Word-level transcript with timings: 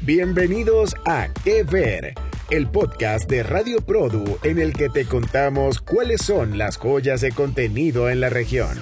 Bienvenidos 0.00 0.94
a 1.04 1.28
Que 1.44 1.64
Ver, 1.64 2.14
el 2.50 2.66
podcast 2.66 3.28
de 3.28 3.42
Radio 3.42 3.80
Produ 3.82 4.38
en 4.42 4.58
el 4.58 4.72
que 4.72 4.88
te 4.88 5.04
contamos 5.04 5.80
cuáles 5.80 6.22
son 6.22 6.56
las 6.56 6.78
joyas 6.78 7.20
de 7.20 7.32
contenido 7.32 8.08
en 8.08 8.20
la 8.20 8.30
región. 8.30 8.78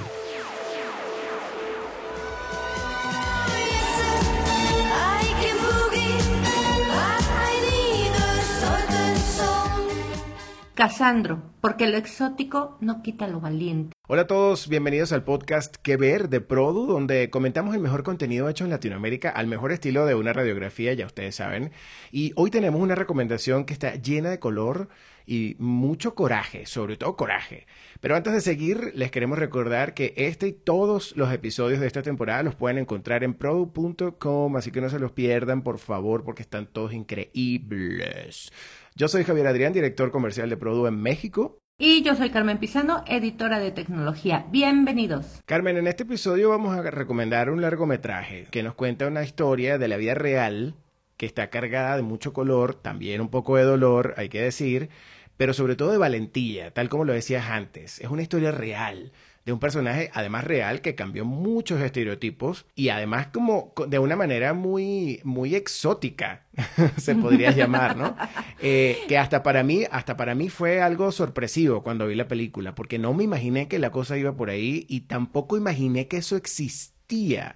Casandro, 10.76 11.42
porque 11.62 11.88
lo 11.88 11.96
exótico 11.96 12.76
no 12.82 13.00
quita 13.00 13.26
lo 13.28 13.40
valiente. 13.40 13.96
Hola 14.08 14.22
a 14.22 14.26
todos, 14.26 14.68
bienvenidos 14.68 15.10
al 15.10 15.24
podcast 15.24 15.74
Que 15.76 15.96
Ver 15.96 16.28
de 16.28 16.42
Produ, 16.42 16.86
donde 16.86 17.30
comentamos 17.30 17.74
el 17.74 17.80
mejor 17.80 18.02
contenido 18.02 18.46
hecho 18.50 18.64
en 18.64 18.70
Latinoamérica 18.70 19.30
al 19.30 19.46
mejor 19.46 19.72
estilo 19.72 20.04
de 20.04 20.14
una 20.14 20.34
radiografía, 20.34 20.92
ya 20.92 21.06
ustedes 21.06 21.34
saben. 21.34 21.72
Y 22.12 22.32
hoy 22.36 22.50
tenemos 22.50 22.82
una 22.82 22.94
recomendación 22.94 23.64
que 23.64 23.72
está 23.72 23.94
llena 23.94 24.28
de 24.28 24.38
color 24.38 24.90
y 25.24 25.56
mucho 25.58 26.14
coraje, 26.14 26.66
sobre 26.66 26.98
todo 26.98 27.16
coraje. 27.16 27.66
Pero 28.00 28.14
antes 28.14 28.34
de 28.34 28.42
seguir, 28.42 28.92
les 28.94 29.10
queremos 29.10 29.38
recordar 29.38 29.94
que 29.94 30.12
este 30.16 30.48
y 30.48 30.52
todos 30.52 31.16
los 31.16 31.32
episodios 31.32 31.80
de 31.80 31.86
esta 31.86 32.02
temporada 32.02 32.42
los 32.42 32.54
pueden 32.54 32.76
encontrar 32.76 33.24
en 33.24 33.32
produ.com, 33.32 34.56
así 34.56 34.70
que 34.70 34.82
no 34.82 34.90
se 34.90 34.98
los 34.98 35.12
pierdan, 35.12 35.62
por 35.62 35.78
favor, 35.78 36.22
porque 36.22 36.42
están 36.42 36.66
todos 36.66 36.92
increíbles. 36.92 38.52
Yo 38.98 39.08
soy 39.08 39.24
Javier 39.24 39.46
Adrián, 39.46 39.74
director 39.74 40.10
comercial 40.10 40.48
de 40.48 40.56
Produ 40.56 40.86
en 40.86 40.98
México. 40.98 41.58
Y 41.76 42.02
yo 42.02 42.14
soy 42.14 42.30
Carmen 42.30 42.56
Pizano, 42.56 43.04
editora 43.06 43.58
de 43.58 43.70
tecnología. 43.70 44.46
Bienvenidos. 44.50 45.42
Carmen, 45.44 45.76
en 45.76 45.86
este 45.86 46.04
episodio 46.04 46.48
vamos 46.48 46.74
a 46.74 46.90
recomendar 46.90 47.50
un 47.50 47.60
largometraje 47.60 48.46
que 48.50 48.62
nos 48.62 48.74
cuenta 48.74 49.06
una 49.06 49.22
historia 49.22 49.76
de 49.76 49.88
la 49.88 49.98
vida 49.98 50.14
real 50.14 50.76
que 51.18 51.26
está 51.26 51.50
cargada 51.50 51.96
de 51.96 52.04
mucho 52.04 52.32
color, 52.32 52.72
también 52.72 53.20
un 53.20 53.28
poco 53.28 53.58
de 53.58 53.64
dolor, 53.64 54.14
hay 54.16 54.30
que 54.30 54.40
decir, 54.40 54.88
pero 55.36 55.52
sobre 55.52 55.76
todo 55.76 55.92
de 55.92 55.98
valentía, 55.98 56.70
tal 56.70 56.88
como 56.88 57.04
lo 57.04 57.12
decías 57.12 57.50
antes. 57.50 58.00
Es 58.00 58.08
una 58.08 58.22
historia 58.22 58.50
real 58.50 59.12
de 59.46 59.52
un 59.52 59.60
personaje 59.60 60.10
además 60.12 60.44
real 60.44 60.82
que 60.82 60.94
cambió 60.94 61.24
muchos 61.24 61.80
estereotipos 61.80 62.66
y 62.74 62.90
además 62.90 63.28
como 63.28 63.72
de 63.88 63.98
una 63.98 64.16
manera 64.16 64.52
muy 64.52 65.20
muy 65.24 65.54
exótica 65.54 66.44
se 66.96 67.14
podría 67.14 67.52
llamar 67.52 67.96
no 67.96 68.16
eh, 68.60 68.98
que 69.08 69.16
hasta 69.16 69.42
para 69.42 69.62
mí 69.62 69.84
hasta 69.90 70.16
para 70.16 70.34
mí 70.34 70.50
fue 70.50 70.82
algo 70.82 71.12
sorpresivo 71.12 71.82
cuando 71.82 72.08
vi 72.08 72.16
la 72.16 72.28
película 72.28 72.74
porque 72.74 72.98
no 72.98 73.14
me 73.14 73.24
imaginé 73.24 73.68
que 73.68 73.78
la 73.78 73.90
cosa 73.90 74.18
iba 74.18 74.36
por 74.36 74.50
ahí 74.50 74.84
y 74.88 75.02
tampoco 75.02 75.56
imaginé 75.56 76.08
que 76.08 76.16
eso 76.16 76.36
existía 76.36 76.96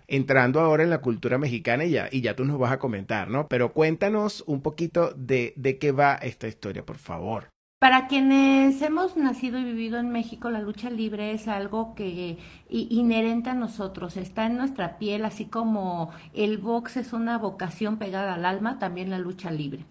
entrando 0.07 0.61
ahora 0.61 0.85
en 0.85 0.91
la 0.91 1.01
cultura 1.01 1.39
mexicana 1.39 1.85
y 1.85 1.91
ya, 1.91 2.09
y 2.13 2.21
ya 2.21 2.37
tú 2.37 2.45
nos 2.45 2.59
vas 2.59 2.71
a 2.71 2.79
comentar, 2.79 3.29
¿no? 3.29 3.49
Pero 3.49 3.73
cuéntanos 3.73 4.45
un 4.47 4.63
poquito 4.63 5.13
de, 5.17 5.55
de 5.57 5.79
qué 5.79 5.91
va 5.91 6.15
esta 6.15 6.47
historia, 6.47 6.87
por 6.87 6.99
favor. 6.99 7.49
Para 7.81 8.09
quienes 8.09 8.83
hemos 8.83 9.17
nacido 9.17 9.59
y 9.59 9.65
vivido 9.65 9.99
en 9.99 10.11
México, 10.11 10.51
la 10.51 10.61
lucha 10.61 10.91
libre 10.91 11.33
es 11.33 11.49
algo 11.49 11.95
que 11.95 12.37
inherente 12.69 13.49
a 13.49 13.55
nosotros, 13.55 14.19
está 14.19 14.45
en 14.45 14.59
nuestra 14.59 14.99
piel, 14.99 15.25
así 15.25 15.47
como 15.47 16.11
el 16.35 16.59
box 16.59 16.99
es 16.99 17.15
una 17.15 17.39
vocación 17.39 17.97
pegada 17.97 18.35
al 18.35 18.45
alma, 18.45 18.79
también 18.79 19.09
la 19.09 19.19
lucha 19.19 19.51
libre. 19.51 19.87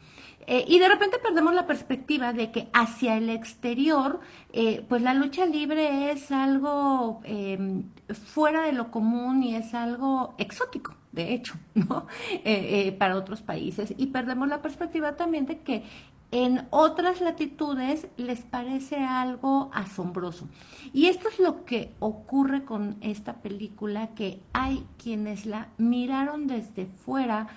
Eh, 0.46 0.66
y 0.68 0.78
de 0.78 0.88
repente 0.88 1.18
perdemos 1.18 1.56
la 1.56 1.66
perspectiva 1.66 2.32
de 2.32 2.52
que 2.52 2.70
hacia 2.74 3.18
el 3.18 3.28
exterior, 3.32 4.20
eh, 4.54 4.86
pues 4.88 5.02
la 5.02 5.16
lucha 5.16 5.48
libre 5.48 6.12
es 6.12 6.32
algo 6.32 7.22
em, 7.24 7.86
fuera 8.14 8.62
de 8.62 8.74
lo 8.74 8.92
común 8.92 9.42
y 9.42 9.56
es 9.56 9.74
algo 9.74 10.36
exótico 10.38 10.96
de 11.12 11.34
hecho, 11.34 11.56
¿no? 11.74 12.06
Eh, 12.44 12.96
para 12.98 13.16
otros 13.16 13.42
países. 13.42 13.94
Y 13.98 14.08
perdemos 14.08 14.48
la 14.48 14.62
perspectiva 14.62 15.16
también 15.16 15.46
de 15.46 15.60
que 15.60 15.84
en 16.32 16.68
otras 16.70 17.22
latitudes 17.22 18.08
les 18.18 18.42
parece 18.42 18.98
algo 18.98 19.72
asombroso. 19.74 20.48
Y 20.94 21.08
esto 21.08 21.28
es 21.30 21.40
lo 21.40 21.66
que 21.66 21.94
ocurre 22.00 22.64
con 22.66 22.98
esta 23.02 23.42
película, 23.42 24.10
que 24.16 24.42
hay 24.54 24.86
quienes 25.02 25.46
la 25.46 25.70
miraron 25.78 26.48
desde 26.48 26.86
fuera 26.86 27.48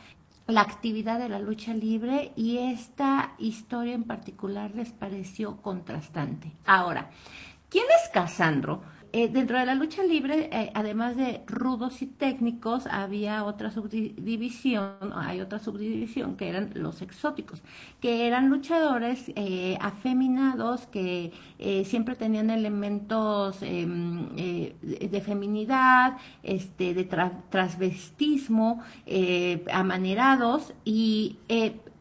la 0.47 0.63
actividad 0.63 1.19
de 1.19 1.29
la 1.29 1.39
lucha 1.39 1.73
libre 1.75 2.33
y 2.35 2.59
esta 2.59 3.35
historia 3.39 3.95
en 3.95 4.05
particular 4.05 4.73
les 4.75 4.93
pareció 4.93 5.59
contrastante. 5.63 6.53
Ahora, 6.67 7.11
¿quién 7.69 7.85
es 8.03 8.11
Casandro? 8.11 8.83
Eh, 9.15 9.29
dentro 9.29 9.59
de 9.59 9.67
la 9.67 9.75
lucha 9.75 10.03
libre, 10.03 10.49
eh, 10.51 10.71
además 10.75 11.17
de 11.17 11.43
rudos 11.47 12.01
y 12.01 12.07
técnicos, 12.07 12.87
había 12.87 13.45
otra 13.45 13.71
subdivisión, 13.71 15.13
hay 15.15 15.43
otra 15.43 15.59
subdivisión 15.59 16.35
que 16.37 16.49
eran 16.49 16.71
los 16.75 17.03
exóticos, 17.03 17.63
que 18.01 18.27
eran 18.27 18.49
luchadores 18.49 19.31
eh, 19.37 19.77
afeminados 19.83 20.87
que 20.87 21.31
siempre 21.85 22.17
tenían 22.17 22.51
elementos 22.51 23.59
em, 23.63 24.29
de 24.35 25.23
feminidad, 25.25 26.17
este, 26.43 26.95
de 26.95 27.05
transvestismo, 27.05 28.83
amanerados 29.73 30.73
y, 30.85 31.39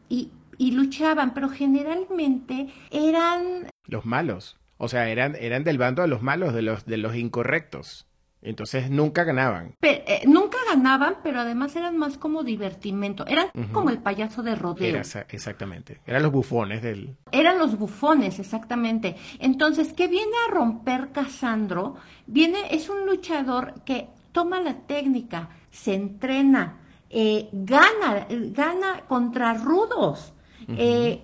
y, 0.08 0.30
y 0.58 0.70
luchaban, 0.72 1.34
pero 1.34 1.48
generalmente 1.48 2.68
eran... 2.90 3.68
Los 3.86 4.04
malos. 4.04 4.56
O 4.82 4.88
sea, 4.88 5.08
eran, 5.08 5.36
eran 5.38 5.62
del 5.62 5.78
bando 5.78 6.02
de 6.02 6.08
los 6.08 6.22
malos, 6.22 6.52
de 6.52 6.62
los, 6.62 6.84
de 6.86 6.96
los 6.96 7.14
incorrectos. 7.14 8.08
Entonces 8.42 8.90
nunca 8.90 9.22
ganaban. 9.22 9.76
Eh, 9.80 10.22
nunca 10.26 10.58
ganaban, 10.68 11.18
pero 11.22 11.38
además 11.38 11.76
eran 11.76 11.96
más 11.96 12.18
como 12.18 12.42
divertimento. 12.42 13.24
Eran 13.28 13.46
como 13.72 13.90
el 13.90 13.98
payaso 13.98 14.42
de 14.42 14.56
rodeo. 14.56 15.00
exactamente. 15.28 16.00
Eran 16.04 16.24
los 16.24 16.32
bufones 16.32 16.82
del. 16.82 17.16
Eran 17.30 17.58
los 17.58 17.78
bufones, 17.78 18.40
exactamente. 18.40 19.14
Entonces, 19.38 19.92
¿qué 19.92 20.08
viene 20.08 20.32
a 20.48 20.52
romper 20.52 21.12
Casandro? 21.12 21.94
Viene, 22.26 22.58
es 22.72 22.88
un 22.88 23.06
luchador 23.06 23.84
que 23.84 24.08
toma 24.32 24.60
la 24.60 24.80
técnica, 24.80 25.50
se 25.70 25.94
entrena, 25.94 26.80
eh, 27.08 27.48
gana, 27.52 28.26
gana 28.28 29.02
contra 29.06 29.54
rudos. 29.54 30.32
eh, 30.76 31.22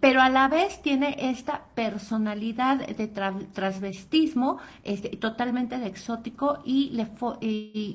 pero 0.00 0.20
a 0.20 0.28
la 0.28 0.48
vez 0.48 0.82
tiene 0.82 1.16
esta 1.18 1.62
personalidad 1.74 2.86
de 2.86 3.08
transvestismo 3.08 4.58
este, 4.84 5.10
totalmente 5.16 5.78
de 5.78 5.86
exótico 5.86 6.58
y, 6.64 6.90
le 6.90 7.08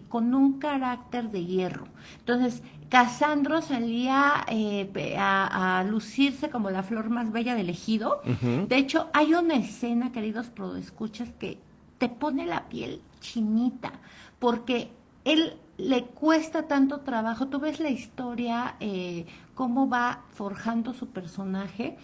con 0.09 0.34
un 0.34 0.59
carácter 0.59 1.29
de 1.29 1.46
hierro. 1.46 1.88
Entonces, 2.19 2.63
Casandro 2.90 3.62
salía 3.62 4.46
eh, 4.50 5.16
a, 5.18 5.85
lucirse 5.88 6.50
como 6.50 6.72
la 6.72 6.84
flor 6.84 7.09
más 7.09 7.31
bella 7.31 7.56
del 7.56 7.69
ejido. 7.69 8.22
De 8.67 8.78
hecho, 8.78 9.09
hay 9.13 9.34
una 9.34 9.56
escena, 9.56 10.12
queridos 10.12 10.52
escuchas, 10.78 11.29
que 11.40 11.59
te 11.97 12.09
pone 12.09 12.46
la 12.46 12.67
piel 12.67 13.02
chinita, 13.19 13.94
porque 14.40 14.91
él 15.25 15.57
le 15.77 16.05
cuesta 16.05 16.67
tanto 16.67 17.01
trabajo. 17.01 17.47
Tú 17.47 17.59
ves 17.59 17.79
la 17.79 17.89
historia, 17.89 18.75
eh, 18.79 19.25
cómo 19.53 19.89
va 19.89 20.23
forjando 20.33 20.93
su 20.93 21.07
personaje. 21.07 21.97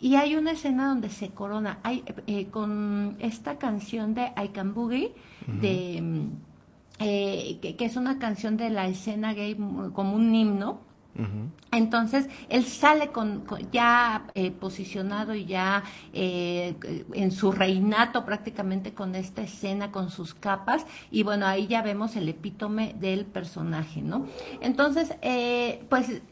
Y 0.00 0.16
hay 0.16 0.36
una 0.36 0.50
escena 0.50 0.88
donde 0.88 1.08
se 1.08 1.30
corona 1.30 1.78
hay, 1.82 2.04
eh, 2.26 2.46
con 2.46 3.16
esta 3.20 3.56
canción 3.56 4.12
de 4.12 4.32
I 4.36 4.48
Can 4.48 4.74
Boogie, 4.74 5.14
de, 5.46 6.28
eh, 6.98 7.58
que, 7.60 7.84
es 7.84 7.96
una 7.96 8.18
canción 8.18 8.56
de 8.56 8.70
la 8.70 8.86
escena 8.86 9.32
gay 9.32 9.56
como 9.94 10.16
un 10.16 10.34
himno. 10.34 10.80
Entonces, 11.70 12.28
él 12.48 12.64
sale 12.64 13.08
con, 13.08 13.44
ya 13.70 14.26
eh, 14.34 14.50
posicionado 14.50 15.34
y 15.34 15.46
ya 15.46 15.84
eh, 16.12 16.74
en 17.12 17.30
su 17.30 17.52
reinato 17.52 18.24
prácticamente 18.24 18.94
con 18.94 19.14
esta 19.14 19.42
escena, 19.42 19.92
con 19.92 20.10
sus 20.10 20.34
capas, 20.34 20.86
y 21.10 21.22
bueno, 21.22 21.46
ahí 21.46 21.66
ya 21.66 21.82
vemos 21.82 22.16
el 22.16 22.28
epítome 22.28 22.94
del 22.98 23.26
personaje, 23.26 24.02
¿no? 24.02 24.26
Entonces, 24.60 25.14
eh, 25.22 25.84
pues 25.88 26.22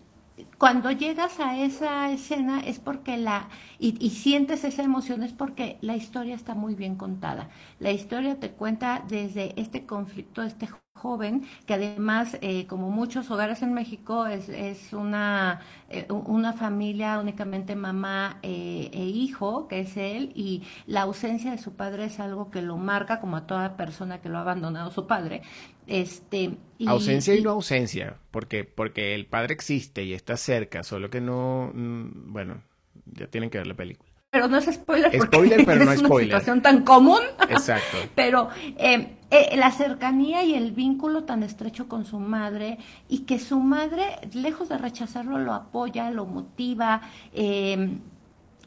cuando 0.59 0.91
llegas 0.91 1.41
a 1.41 1.59
esa 1.59 2.11
escena 2.11 2.61
es 2.61 2.79
porque 2.79 3.17
la, 3.17 3.49
y, 3.79 4.11
sientes 4.11 4.65
esa 4.65 4.83
emoción 4.83 5.23
es 5.23 5.33
porque 5.33 5.79
la 5.81 5.97
historia 5.97 6.35
está 6.35 6.55
muy 6.55 6.75
bien 6.75 6.97
contada. 6.97 7.49
La 7.79 7.91
historia 7.91 8.39
te 8.39 8.51
cuenta 8.51 9.05
desde 9.09 9.61
este 9.61 9.87
conflicto, 9.87 10.43
este 10.43 10.69
joven, 11.03 11.43
que 11.67 11.75
además, 11.75 12.39
eh, 12.41 12.67
como 12.67 12.91
muchos 12.91 13.31
hogares 13.31 13.63
en 13.63 13.75
México, 13.75 14.27
es, 14.27 14.49
es 14.49 14.93
una, 14.93 15.61
eh, 15.91 16.07
una 16.09 16.53
familia 16.53 17.19
únicamente 17.19 17.75
mamá 17.75 18.39
eh, 18.43 18.89
e 18.93 19.05
hijo, 19.05 19.67
que 19.67 19.81
es 19.81 19.97
él, 19.97 20.31
y 20.37 20.63
la 20.87 21.03
ausencia 21.03 21.51
de 21.51 21.59
su 21.59 21.75
padre 21.75 22.05
es 22.05 22.21
algo 22.21 22.51
que 22.51 22.63
lo 22.63 22.77
marca 22.77 23.21
como 23.21 23.37
a 23.37 23.47
toda 23.49 23.77
persona 23.77 24.21
que 24.21 24.29
lo 24.29 24.39
ha 24.39 24.43
abandonado 24.43 24.93
su 24.93 25.07
padre. 25.09 25.43
Este, 25.89 26.57
ausencia 26.87 27.35
y, 27.35 27.43
no 27.43 27.51
ausencia, 27.51 28.19
porque, 28.31 28.63
porque 28.63 29.17
el 29.17 29.27
padre 29.27 29.55
existe 29.55 30.05
y 30.05 30.13
está 30.13 30.37
cerca, 30.37 30.85
solo 30.85 31.11
que 31.11 31.21
no, 31.21 31.73
mm, 31.75 32.33
bueno, 32.33 32.63
ya 33.07 33.27
tienen 33.27 33.51
que 33.51 33.59
ver 33.59 33.67
la 33.67 33.75
película. 33.75 34.12
Pero 34.33 34.49
no 34.49 34.57
es 34.57 34.65
spoiler 34.65 35.13
Spoiler, 35.23 35.65
pero 35.67 35.73
es 35.83 35.87
no 35.87 35.93
una 35.93 35.97
spoiler. 36.09 36.29
situación 36.31 36.63
tan 36.63 36.83
común. 36.85 37.21
Exacto. 37.51 37.99
Pero 38.15 38.49
eh, 38.79 39.17
eh, 39.31 39.57
la 39.59 39.71
cercanía 39.71 40.43
y 40.43 40.55
el 40.55 40.73
vínculo 40.73 41.25
tan 41.25 41.43
estrecho 41.43 41.87
con 41.87 42.07
su 42.07 42.19
madre 42.19 42.79
y 43.11 43.21
que 43.21 43.39
su 43.39 43.61
madre, 43.61 44.05
lejos 44.33 44.71
de 44.71 44.79
rechazarlo, 44.79 45.37
lo 45.39 45.53
apoya, 45.53 46.11
lo 46.11 46.25
motiva. 46.25 47.03
eh, 47.35 47.99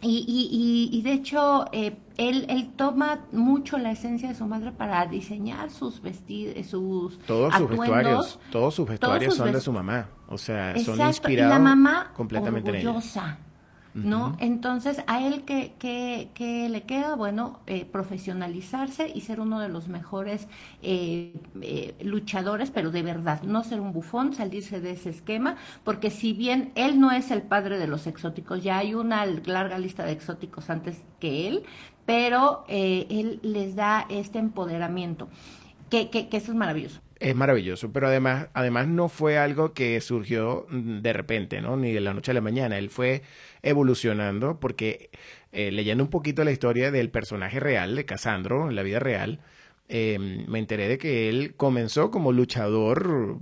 y, 0.01 0.17
y- 0.27 0.95
y- 0.99 1.01
de 1.01 1.13
hecho, 1.13 1.65
eh, 1.71 1.97
él, 2.17 2.45
él 2.49 2.69
toma 2.75 3.21
mucho 3.31 3.79
la 3.79 3.89
esencia 3.91 4.29
de 4.29 4.35
su 4.35 4.45
madre 4.45 4.71
para 4.71 5.07
diseñar 5.07 5.71
sus 5.71 5.99
vestidos, 5.99 6.53
sus 6.67 7.17
Todos 7.25 7.51
sus 7.55 7.63
atuendos. 7.63 7.79
vestuarios, 7.79 8.39
todos 8.51 8.75
sus 8.75 8.87
vestuarios 8.87 9.33
sus 9.33 9.43
son 9.43 9.51
de 9.51 9.61
su 9.61 9.71
mamá. 9.71 10.09
O 10.27 10.37
sea, 10.37 10.73
son 10.73 10.79
Exacto, 10.81 11.01
y 11.03 11.07
inspirados 11.07 11.53
la 11.53 11.59
mamá 11.59 12.11
completamente 12.15 12.69
en 12.69 12.75
¿no? 14.03 14.35
Entonces, 14.39 15.01
a 15.07 15.25
él 15.25 15.43
que, 15.45 15.73
que, 15.79 16.29
que 16.33 16.67
le 16.67 16.83
queda, 16.83 17.15
bueno, 17.15 17.61
eh, 17.65 17.85
profesionalizarse 17.85 19.09
y 19.13 19.21
ser 19.21 19.39
uno 19.39 19.59
de 19.61 19.69
los 19.69 19.87
mejores 19.87 20.47
eh, 20.81 21.33
eh, 21.61 21.95
luchadores, 22.01 22.71
pero 22.71 22.91
de 22.91 23.03
verdad, 23.03 23.41
no 23.43 23.63
ser 23.63 23.79
un 23.79 23.93
bufón, 23.93 24.33
salirse 24.33 24.81
de 24.81 24.91
ese 24.91 25.09
esquema, 25.09 25.55
porque 25.85 26.11
si 26.11 26.33
bien 26.33 26.71
él 26.75 26.99
no 26.99 27.11
es 27.11 27.31
el 27.31 27.41
padre 27.41 27.79
de 27.79 27.87
los 27.87 28.05
exóticos, 28.05 28.61
ya 28.63 28.79
hay 28.79 28.93
una 28.95 29.25
larga 29.25 29.79
lista 29.79 30.03
de 30.05 30.11
exóticos 30.11 30.69
antes 30.69 31.01
que 31.19 31.47
él, 31.47 31.63
pero 32.05 32.65
eh, 32.67 33.07
él 33.09 33.39
les 33.43 33.75
da 33.75 34.05
este 34.09 34.39
empoderamiento, 34.39 35.29
que, 35.89 36.09
que, 36.09 36.29
que 36.29 36.37
eso 36.37 36.51
es 36.51 36.57
maravilloso. 36.57 37.04
Es 37.19 37.35
maravilloso, 37.35 37.93
pero 37.93 38.07
además, 38.07 38.49
además 38.53 38.87
no 38.87 39.07
fue 39.07 39.37
algo 39.37 39.73
que 39.73 40.01
surgió 40.01 40.67
de 40.69 41.13
repente, 41.13 41.61
¿no? 41.61 41.77
Ni 41.77 41.93
de 41.93 42.01
la 42.01 42.13
noche 42.13 42.31
a 42.31 42.33
la 42.33 42.41
mañana. 42.41 42.77
Él 42.77 42.89
fue 42.89 43.21
evolucionando 43.63 44.59
porque 44.59 45.09
eh, 45.53 45.71
leyendo 45.71 46.03
un 46.03 46.09
poquito 46.09 46.43
la 46.43 46.51
historia 46.51 46.91
del 46.91 47.09
personaje 47.09 47.61
real 47.61 47.95
de 47.95 48.05
Casandro 48.05 48.69
en 48.69 48.75
la 48.75 48.83
vida 48.83 48.99
real, 48.99 49.39
eh, 49.87 50.17
me 50.19 50.59
enteré 50.59 50.89
de 50.89 50.97
que 50.97 51.29
él 51.29 51.53
comenzó 51.55 52.11
como 52.11 52.31
luchador 52.31 53.37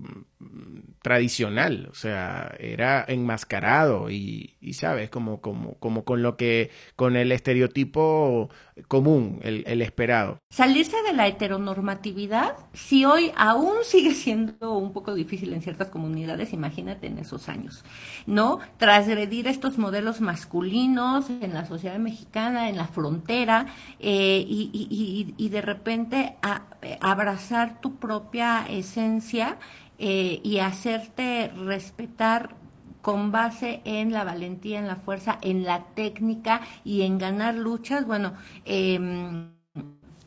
tradicional, 1.01 1.89
o 1.91 1.95
sea, 1.95 2.55
era 2.59 3.03
enmascarado 3.07 4.09
y, 4.09 4.55
y 4.61 4.73
sabes, 4.73 5.09
como, 5.09 5.41
como, 5.41 5.75
como 5.79 6.05
con 6.05 6.21
lo 6.23 6.37
que, 6.37 6.71
con 6.95 7.15
el 7.15 7.31
estereotipo 7.31 8.49
común, 8.87 9.39
el, 9.43 9.63
el 9.67 9.81
esperado. 9.81 10.39
Salirse 10.49 10.95
de 11.01 11.13
la 11.13 11.25
heteronormatividad, 11.27 12.55
si 12.73 13.05
hoy 13.05 13.31
aún 13.35 13.73
sigue 13.83 14.13
siendo 14.13 14.77
un 14.77 14.93
poco 14.93 15.15
difícil 15.15 15.51
en 15.51 15.63
ciertas 15.63 15.89
comunidades, 15.89 16.53
imagínate 16.53 17.07
en 17.07 17.17
esos 17.17 17.49
años, 17.49 17.83
¿no? 18.27 18.59
Transgredir 18.77 19.47
estos 19.47 19.79
modelos 19.79 20.21
masculinos 20.21 21.27
en 21.31 21.55
la 21.55 21.65
sociedad 21.65 21.97
mexicana, 21.97 22.69
en 22.69 22.77
la 22.77 22.85
frontera, 22.87 23.65
eh, 23.99 24.45
y, 24.47 24.69
y- 24.73 25.33
y- 25.43 25.49
de 25.49 25.61
repente 25.61 26.35
eh, 26.83 26.97
abrazar 27.01 27.81
tu 27.81 27.95
propia 27.95 28.65
esencia 28.69 29.57
eh, 30.05 30.41
y 30.43 30.59
hacerte 30.59 31.49
respetar 31.55 32.57
con 33.01 33.31
base 33.31 33.79
en 33.85 34.11
la 34.11 34.25
valentía, 34.25 34.77
en 34.77 34.87
la 34.87 34.97
fuerza, 34.97 35.37
en 35.41 35.63
la 35.63 35.85
técnica 35.95 36.59
y 36.83 37.03
en 37.03 37.17
ganar 37.17 37.55
luchas, 37.55 38.05
bueno, 38.05 38.33
eh, 38.65 39.39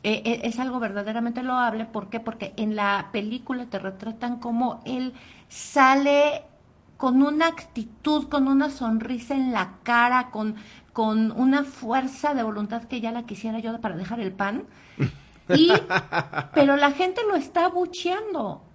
es 0.03 0.59
algo 0.61 0.81
verdaderamente 0.81 1.43
loable. 1.43 1.85
¿Por 1.85 2.09
qué? 2.09 2.21
Porque 2.21 2.55
en 2.57 2.75
la 2.75 3.11
película 3.13 3.67
te 3.67 3.79
retratan 3.79 4.39
como 4.39 4.81
él 4.87 5.13
sale 5.49 6.45
con 6.97 7.23
una 7.23 7.49
actitud, 7.49 8.29
con 8.31 8.49
una 8.49 8.71
sonrisa 8.71 9.35
en 9.35 9.53
la 9.53 9.75
cara, 9.83 10.31
con, 10.31 10.57
con 10.95 11.33
una 11.33 11.65
fuerza 11.65 12.33
de 12.33 12.43
voluntad 12.43 12.85
que 12.85 13.03
ya 13.03 13.13
la 13.13 13.25
quisiera 13.27 13.59
yo 13.59 13.79
para 13.83 13.95
dejar 13.95 14.21
el 14.21 14.33
pan. 14.33 14.65
Y, 15.51 15.71
pero 16.55 16.77
la 16.77 16.93
gente 16.93 17.21
lo 17.29 17.37
está 17.37 17.67
abucheando. 17.67 18.66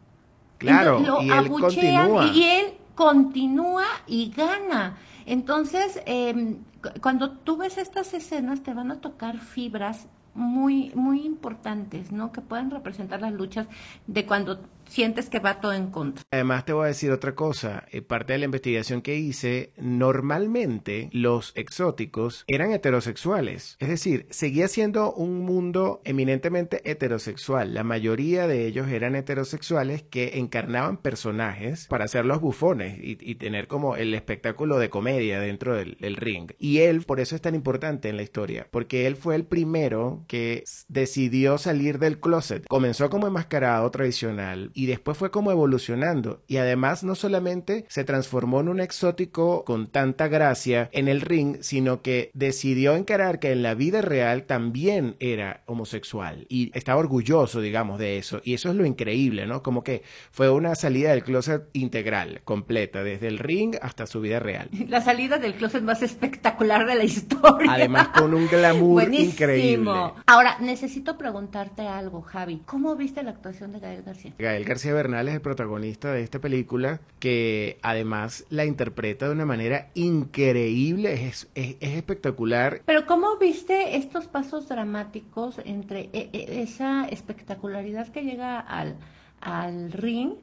Claro, 0.62 0.98
Entonces, 1.00 1.08
lo 1.08 1.22
y 1.24 1.26
él 1.26 1.46
abuchean 1.46 1.62
continúa. 2.08 2.28
Y 2.34 2.44
él 2.44 2.66
continúa 2.96 3.86
y 4.08 4.32
gana. 4.32 4.98
Entonces, 5.26 6.02
eh, 6.06 6.58
cu- 6.82 7.00
cuando 7.02 7.32
tú 7.32 7.58
ves 7.58 7.78
estas 7.78 8.14
escenas, 8.14 8.62
te 8.64 8.74
van 8.74 8.92
a 8.92 9.02
tocar 9.02 9.38
fibras 9.38 10.08
muy, 10.34 10.92
muy 10.96 11.26
importantes, 11.26 12.12
¿no? 12.12 12.32
Que 12.32 12.42
pueden 12.42 12.72
representar 12.72 13.22
las 13.22 13.34
luchas 13.34 13.68
de 14.08 14.26
cuando 14.26 14.60
sientes 14.92 15.30
que 15.30 15.40
va 15.40 15.62
todo 15.62 15.74
en 15.74 15.90
contra. 15.90 16.24
Además 16.32 16.66
te 16.66 16.74
voy 16.74 16.86
a 16.86 16.88
decir 16.88 17.12
otra 17.12 17.34
cosa, 17.34 17.86
eh, 17.92 18.02
parte 18.02 18.34
de 18.34 18.40
la 18.40 18.46
investigación 18.46 19.02
que 19.02 19.16
hice, 19.16 19.72
normalmente 19.78 21.10
los 21.14 21.54
exóticos 21.56 22.44
eran 22.48 22.72
heterosexuales, 22.72 23.78
es 23.80 23.88
decir, 23.88 24.28
seguía 24.30 24.68
siendo 24.68 25.14
un 25.14 25.40
mundo 25.40 26.02
eminentemente 26.04 26.82
heterosexual, 26.90 27.74
la 27.74 27.84
mayoría 27.84 28.48
de 28.48 28.68
ellos 28.68 28.90
eran 28.90 29.16
heterosexuales 29.16 30.04
que 30.04 30.38
encarnaban 30.40 30.98
personajes 30.98 31.88
para 31.88 32.08
ser 32.08 32.26
los 32.26 32.42
bufones 32.42 33.00
y, 33.00 33.18
y 33.22 33.36
tener 33.36 33.68
como 33.68 33.96
el 33.96 34.14
espectáculo 34.14 34.78
de 34.78 34.90
comedia 34.90 35.40
dentro 35.40 35.76
del, 35.76 35.98
del 36.00 36.18
ring. 36.18 36.52
Y 36.60 36.80
él, 36.80 37.04
por 37.04 37.20
eso 37.20 37.36
es 37.36 37.42
tan 37.42 37.56
importante 37.56 38.10
en 38.10 38.18
la 38.18 38.24
historia, 38.24 38.68
porque 38.70 39.08
él 39.08 39.16
fue 39.16 39.36
el 39.36 39.46
primero 39.46 40.26
que 40.28 40.66
decidió 40.90 41.58
salir 41.58 41.98
del 41.98 42.20
closet, 42.20 42.66
comenzó 42.68 43.10
como 43.10 43.28
enmascarado 43.28 43.90
tradicional 43.90 44.72
y 44.82 44.88
después 44.88 45.16
fue 45.16 45.30
como 45.30 45.52
evolucionando 45.52 46.42
y 46.48 46.58
además 46.58 47.04
no 47.04 47.14
solamente 47.14 47.86
se 47.88 48.04
transformó 48.04 48.62
en 48.62 48.68
un 48.68 48.80
exótico 48.80 49.64
con 49.64 49.86
tanta 49.86 50.28
gracia 50.28 50.90
en 50.92 51.08
el 51.08 51.22
ring, 51.22 51.58
sino 51.62 52.02
que 52.02 52.32
decidió 52.34 52.96
encarar 52.96 53.38
que 53.38 53.52
en 53.52 53.62
la 53.62 53.76
vida 53.76 54.02
real 54.02 54.46
también 54.46 55.18
era 55.20 55.62
homosexual 55.68 56.48
y 56.50 56.72
estaba 56.74 57.00
orgulloso, 57.00 57.62
digamos, 57.62 58.00
de 58.00 58.18
eso. 58.18 58.42
Y 58.44 58.56
eso 58.56 58.72
es 58.72 58.76
lo 58.76 58.84
increíble, 58.84 59.46
¿no? 59.46 59.62
Como 59.62 59.84
que 59.84 60.02
fue 60.32 60.50
una 60.50 60.74
salida 60.74 61.12
del 61.12 61.24
closet 61.24 61.70
integral, 61.74 62.42
completa, 62.44 63.04
desde 63.04 63.28
el 63.28 63.38
ring 63.38 63.76
hasta 63.84 64.08
su 64.08 64.20
vida 64.20 64.40
real. 64.40 64.68
La 64.88 65.02
salida 65.02 65.38
del 65.38 65.54
closet 65.54 65.84
más 65.84 66.02
espectacular 66.02 66.88
de 66.88 66.96
la 66.96 67.04
historia. 67.04 67.72
Además 67.72 68.08
con 68.08 68.34
un 68.34 68.48
glamour 68.48 69.04
Buenísimo. 69.04 69.32
increíble. 69.32 69.92
Ahora, 70.26 70.58
necesito 70.60 71.20
preguntarte 71.20 71.84
algo, 71.84 72.24
Javi. 72.24 72.64
¿Cómo 72.66 72.96
viste 72.96 73.22
la 73.22 73.30
actuación 73.30 73.72
de 73.74 73.80
Gael 73.80 74.02
García? 74.02 74.34
Gael 74.40 74.71
García 74.72 74.94
Bernal 74.94 75.28
es 75.28 75.36
el 75.36 75.42
protagonista 75.42 76.12
de 76.14 76.24
esta 76.24 76.40
película 76.40 77.02
que 77.20 77.78
además 77.82 78.46
la 78.50 78.64
interpreta 78.66 79.26
de 79.28 79.34
una 79.34 79.46
manera 79.46 79.90
increíble, 79.96 81.14
es, 81.28 81.50
es- 81.56 81.76
es 81.80 81.90
espectacular. 81.98 82.82
Pero 82.86 83.06
¿cómo 83.06 83.38
viste 83.38 83.98
estos 83.98 84.28
pasos 84.28 84.70
dramáticos 84.70 85.60
entre 85.66 86.10
e- 86.14 86.30
e- 86.34 86.62
esa 86.62 87.06
espectacularidad 87.06 88.08
que 88.10 88.22
llega 88.24 88.60
al, 88.60 88.96
al 89.42 89.92
ring, 89.92 90.36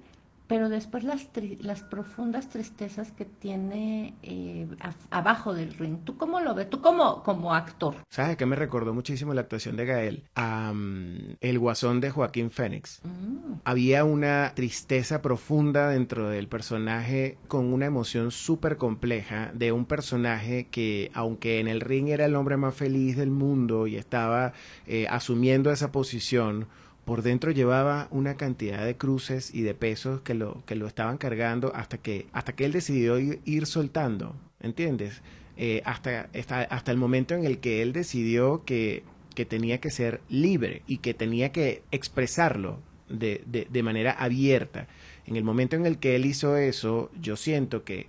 pero 0.48 0.68
después 0.68 1.04
las, 1.04 1.32
tri- 1.32 1.58
las 1.60 1.82
profundas 1.82 2.48
tristezas 2.48 3.12
que 3.12 3.24
tiene 3.24 4.14
eh, 4.22 4.66
abajo 5.10 5.54
del 5.54 5.74
ring? 5.74 5.98
¿Tú 6.04 6.16
cómo 6.16 6.40
lo 6.40 6.54
ves? 6.54 6.68
Tú 6.70 6.80
como, 6.80 7.22
como 7.22 7.54
actor. 7.54 7.94
¿Sabes 8.10 8.36
qué 8.36 8.46
me 8.46 8.56
recordó 8.56 8.94
muchísimo 8.94 9.34
la 9.34 9.42
actuación 9.42 9.76
de 9.76 9.86
Gael? 9.86 10.24
A 10.34 10.72
mm, 10.74 11.36
El 11.40 11.58
Guasón 11.58 12.00
de 12.00 12.10
Joaquín 12.10 12.50
Fénix. 12.50 13.00
Mm. 13.04 13.60
Había 13.64 14.04
una 14.04 14.52
tristeza 14.54 15.22
profunda 15.22 15.90
dentro 15.90 16.28
del 16.30 16.48
personaje 16.48 17.38
con 17.46 17.72
una 17.72 17.86
emoción 17.86 18.30
súper 18.30 18.76
compleja 18.78 19.50
de 19.54 19.72
un 19.72 19.84
personaje 19.84 20.68
que 20.70 21.10
aunque 21.14 21.60
en 21.60 21.68
el 21.68 21.80
ring 21.80 22.08
era 22.08 22.24
el 22.24 22.34
hombre 22.34 22.56
más 22.56 22.74
feliz 22.74 23.16
del 23.16 23.30
mundo 23.30 23.86
y 23.86 23.96
estaba 23.96 24.52
eh, 24.86 25.06
asumiendo 25.10 25.70
esa 25.70 25.92
posición, 25.92 26.66
por 27.08 27.22
dentro 27.22 27.52
llevaba 27.52 28.06
una 28.10 28.36
cantidad 28.36 28.84
de 28.84 28.98
cruces 28.98 29.54
y 29.54 29.62
de 29.62 29.72
pesos 29.72 30.20
que 30.20 30.34
lo, 30.34 30.62
que 30.66 30.74
lo 30.74 30.86
estaban 30.86 31.16
cargando 31.16 31.72
hasta 31.74 31.96
que, 31.96 32.26
hasta 32.34 32.54
que 32.54 32.66
él 32.66 32.72
decidió 32.72 33.18
ir, 33.18 33.64
soltando, 33.64 34.36
¿entiendes? 34.60 35.22
Eh, 35.56 35.80
hasta, 35.86 36.28
hasta, 36.38 36.60
hasta 36.64 36.90
el 36.90 36.98
momento 36.98 37.34
en 37.34 37.46
el 37.46 37.60
que 37.60 37.80
él 37.80 37.94
decidió 37.94 38.62
que, 38.66 39.04
que 39.34 39.46
tenía 39.46 39.80
que 39.80 39.90
ser 39.90 40.20
libre 40.28 40.82
y 40.86 40.98
que 40.98 41.14
tenía 41.14 41.50
que 41.50 41.82
expresarlo 41.92 42.78
de, 43.08 43.42
de, 43.46 43.66
de 43.70 43.82
manera 43.82 44.12
abierta. 44.12 44.86
En 45.24 45.36
el 45.36 45.44
momento 45.44 45.76
en 45.76 45.86
el 45.86 45.96
que 45.96 46.14
él 46.14 46.26
hizo 46.26 46.58
eso, 46.58 47.10
yo 47.18 47.36
siento 47.36 47.84
que, 47.84 48.06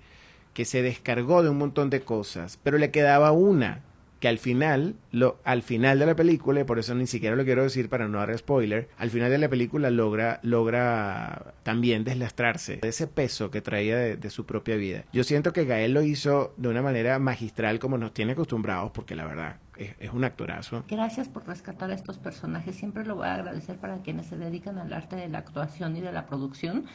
que 0.53 0.65
se 0.65 0.82
descargó 0.82 1.41
de 1.41 1.48
un 1.48 1.58
montón 1.58 1.89
de 1.89 2.01
cosas, 2.01 2.60
pero 2.63 2.77
le 2.77 2.91
quedaba 2.91 3.32
una 3.32 3.82
que 4.20 4.28
al 4.28 4.38
final, 4.38 4.96
lo, 5.12 5.40
al 5.44 5.62
final 5.62 6.00
de 6.00 6.06
la 6.06 6.16
película, 6.16 6.62
y 6.62 6.64
por 6.64 6.80
eso 6.80 6.94
ni 6.96 7.08
siquiera 7.08 7.36
lo 7.36 7.46
quiero 7.46 7.64
decir 7.64 7.90
para 7.90 8.08
no 8.08 8.20
dar 8.20 8.38
spoiler, 8.38 8.90
al 8.98 9.10
final 9.10 9.30
de 9.30 9.38
la 9.38 9.50
película 9.50 9.90
logra, 9.90 10.40
logra 10.44 11.54
también 11.64 12.04
deslastrarse 12.04 12.78
de 12.78 12.90
ese 12.90 13.08
peso 13.08 13.50
que 13.52 13.62
traía 13.62 13.98
de, 13.98 14.18
de 14.18 14.30
su 14.30 14.46
propia 14.46 14.76
vida. 14.76 15.06
Yo 15.14 15.24
siento 15.24 15.54
que 15.54 15.66
Gael 15.66 15.94
lo 15.94 16.02
hizo 16.02 16.54
de 16.58 16.68
una 16.70 16.82
manera 16.82 17.20
magistral 17.20 17.80
como 17.80 17.98
nos 17.98 18.14
tiene 18.14 18.34
acostumbrados, 18.34 18.92
porque 18.92 19.16
la 19.16 19.26
verdad, 19.26 19.58
es, 19.80 20.14
un 20.14 20.24
actorazo. 20.24 20.84
Gracias 20.88 21.30
por 21.30 21.48
rescatar 21.48 21.90
a 21.92 21.94
estos 21.94 22.18
personajes. 22.18 22.76
Siempre 22.76 23.06
lo 23.06 23.16
voy 23.16 23.28
a 23.28 23.36
agradecer 23.36 23.78
para 23.78 24.00
quienes 24.00 24.28
se 24.28 24.38
dedican 24.38 24.78
al 24.78 24.92
arte 24.94 25.16
de 25.16 25.30
la 25.30 25.40
actuación 25.40 25.96
y 25.96 26.02
de 26.02 26.12
la 26.12 26.26
producción. 26.26 26.86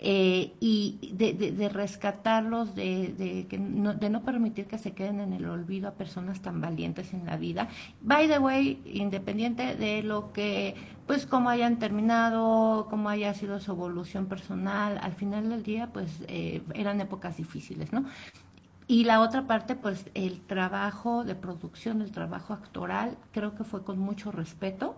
Eh, 0.00 0.52
y 0.60 1.12
de, 1.12 1.68
rescatarlos, 1.68 2.76
de, 2.76 3.44
de, 3.48 3.58
no, 3.58 3.94
de 3.94 4.10
no 4.10 4.22
permitir 4.22 4.66
que 4.66 4.78
se 4.78 4.92
queden 4.92 5.18
en 5.18 5.32
el 5.32 5.44
olvido 5.46 5.88
a 5.88 5.94
personas 5.94 6.40
tan 6.40 6.60
valientes 6.60 7.12
en 7.12 7.26
la 7.26 7.36
vida. 7.36 7.68
By 8.00 8.28
the 8.28 8.38
way, 8.38 8.80
independiente 8.84 9.74
de 9.74 10.04
lo 10.04 10.32
que, 10.32 10.76
pues, 11.08 11.26
cómo 11.26 11.50
hayan 11.50 11.80
terminado, 11.80 12.86
cómo 12.88 13.08
haya 13.08 13.34
sido 13.34 13.58
su 13.58 13.72
evolución 13.72 14.26
personal, 14.26 15.00
al 15.02 15.14
final 15.14 15.50
del 15.50 15.64
día, 15.64 15.88
pues, 15.92 16.22
eh, 16.28 16.62
eran 16.74 17.00
épocas 17.00 17.36
difíciles, 17.36 17.92
¿no? 17.92 18.04
Y 18.88 19.04
la 19.04 19.20
otra 19.20 19.46
parte, 19.46 19.76
pues 19.76 20.06
el 20.14 20.40
trabajo 20.40 21.22
de 21.22 21.34
producción, 21.34 22.00
el 22.00 22.10
trabajo 22.10 22.54
actoral, 22.54 23.18
creo 23.32 23.54
que 23.54 23.62
fue 23.62 23.84
con 23.84 23.98
mucho 23.98 24.32
respeto. 24.32 24.96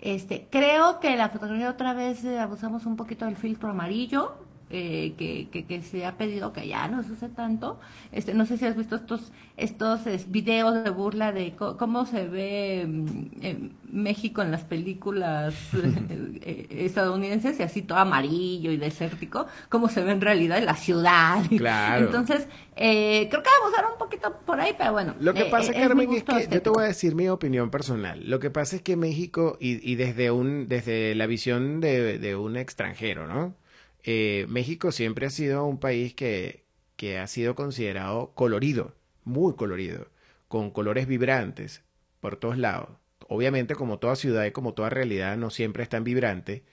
Este, 0.00 0.48
creo 0.50 0.98
que 0.98 1.16
la 1.16 1.28
fotografía 1.28 1.70
otra 1.70 1.94
vez 1.94 2.24
eh, 2.24 2.40
abusamos 2.40 2.84
un 2.84 2.96
poquito 2.96 3.24
del 3.24 3.36
filtro 3.36 3.70
amarillo, 3.70 4.34
eh, 4.74 5.12
que, 5.18 5.66
que, 5.66 5.82
se 5.82 6.06
ha 6.06 6.16
pedido 6.16 6.54
que 6.54 6.66
ya 6.66 6.88
no 6.88 7.02
se 7.02 7.12
use 7.12 7.28
tanto. 7.28 7.78
Este, 8.10 8.32
no 8.32 8.46
sé 8.46 8.56
si 8.56 8.64
has 8.64 8.74
visto 8.74 8.96
estos, 8.96 9.30
estos 9.58 10.00
videos 10.28 10.82
de 10.82 10.88
burla 10.88 11.30
de 11.30 11.54
cómo 11.56 12.06
se 12.06 12.26
ve 12.26 12.86
mm, 12.88 13.92
México 13.92 14.40
en 14.40 14.50
las 14.50 14.64
películas 14.64 15.54
eh, 15.74 16.66
estadounidenses 16.70 17.60
y 17.60 17.62
así 17.62 17.82
todo 17.82 17.98
amarillo 17.98 18.72
y 18.72 18.78
desértico, 18.78 19.46
cómo 19.68 19.90
se 19.90 20.02
ve 20.02 20.12
en 20.12 20.22
realidad 20.22 20.56
en 20.56 20.66
la 20.66 20.76
ciudad. 20.76 21.42
Claro. 21.62 22.06
Entonces, 22.06 22.48
eh, 22.76 23.28
creo 23.30 23.42
que 23.42 23.50
vamos 23.60 23.78
a 23.78 23.82
dar 23.82 23.92
un 23.92 23.98
poquito 23.98 24.34
por 24.44 24.58
ahí, 24.58 24.74
pero 24.76 24.92
bueno. 24.92 25.14
Lo 25.20 25.34
que 25.34 25.44
pasa, 25.44 25.72
Carmen, 25.72 26.10
es, 26.12 26.24
que 26.24 26.48
yo 26.50 26.62
te 26.62 26.70
voy 26.70 26.84
a 26.84 26.86
decir 26.86 27.14
mi 27.14 27.28
opinión 27.28 27.70
personal. 27.70 28.28
Lo 28.28 28.40
que 28.40 28.50
pasa 28.50 28.76
es 28.76 28.82
que 28.82 28.96
México, 28.96 29.58
y, 29.60 29.88
y 29.88 29.94
desde, 29.96 30.30
un, 30.30 30.66
desde 30.66 31.14
la 31.14 31.26
visión 31.26 31.80
de, 31.80 32.18
de 32.18 32.36
un 32.36 32.56
extranjero, 32.56 33.28
¿no? 33.28 33.54
Eh, 34.04 34.46
México 34.48 34.92
siempre 34.92 35.26
ha 35.26 35.30
sido 35.30 35.64
un 35.64 35.78
país 35.78 36.14
que, 36.14 36.64
que 36.96 37.18
ha 37.18 37.26
sido 37.26 37.54
considerado 37.54 38.32
colorido, 38.34 38.94
muy 39.24 39.54
colorido, 39.54 40.08
con 40.48 40.70
colores 40.70 41.06
vibrantes 41.06 41.82
por 42.20 42.36
todos 42.36 42.58
lados. 42.58 42.90
Obviamente, 43.28 43.74
como 43.74 43.98
toda 43.98 44.16
ciudad 44.16 44.44
y 44.44 44.52
como 44.52 44.74
toda 44.74 44.90
realidad, 44.90 45.36
no 45.36 45.50
siempre 45.50 45.82
es 45.84 45.88
tan 45.88 46.04
vibrante, 46.04 46.64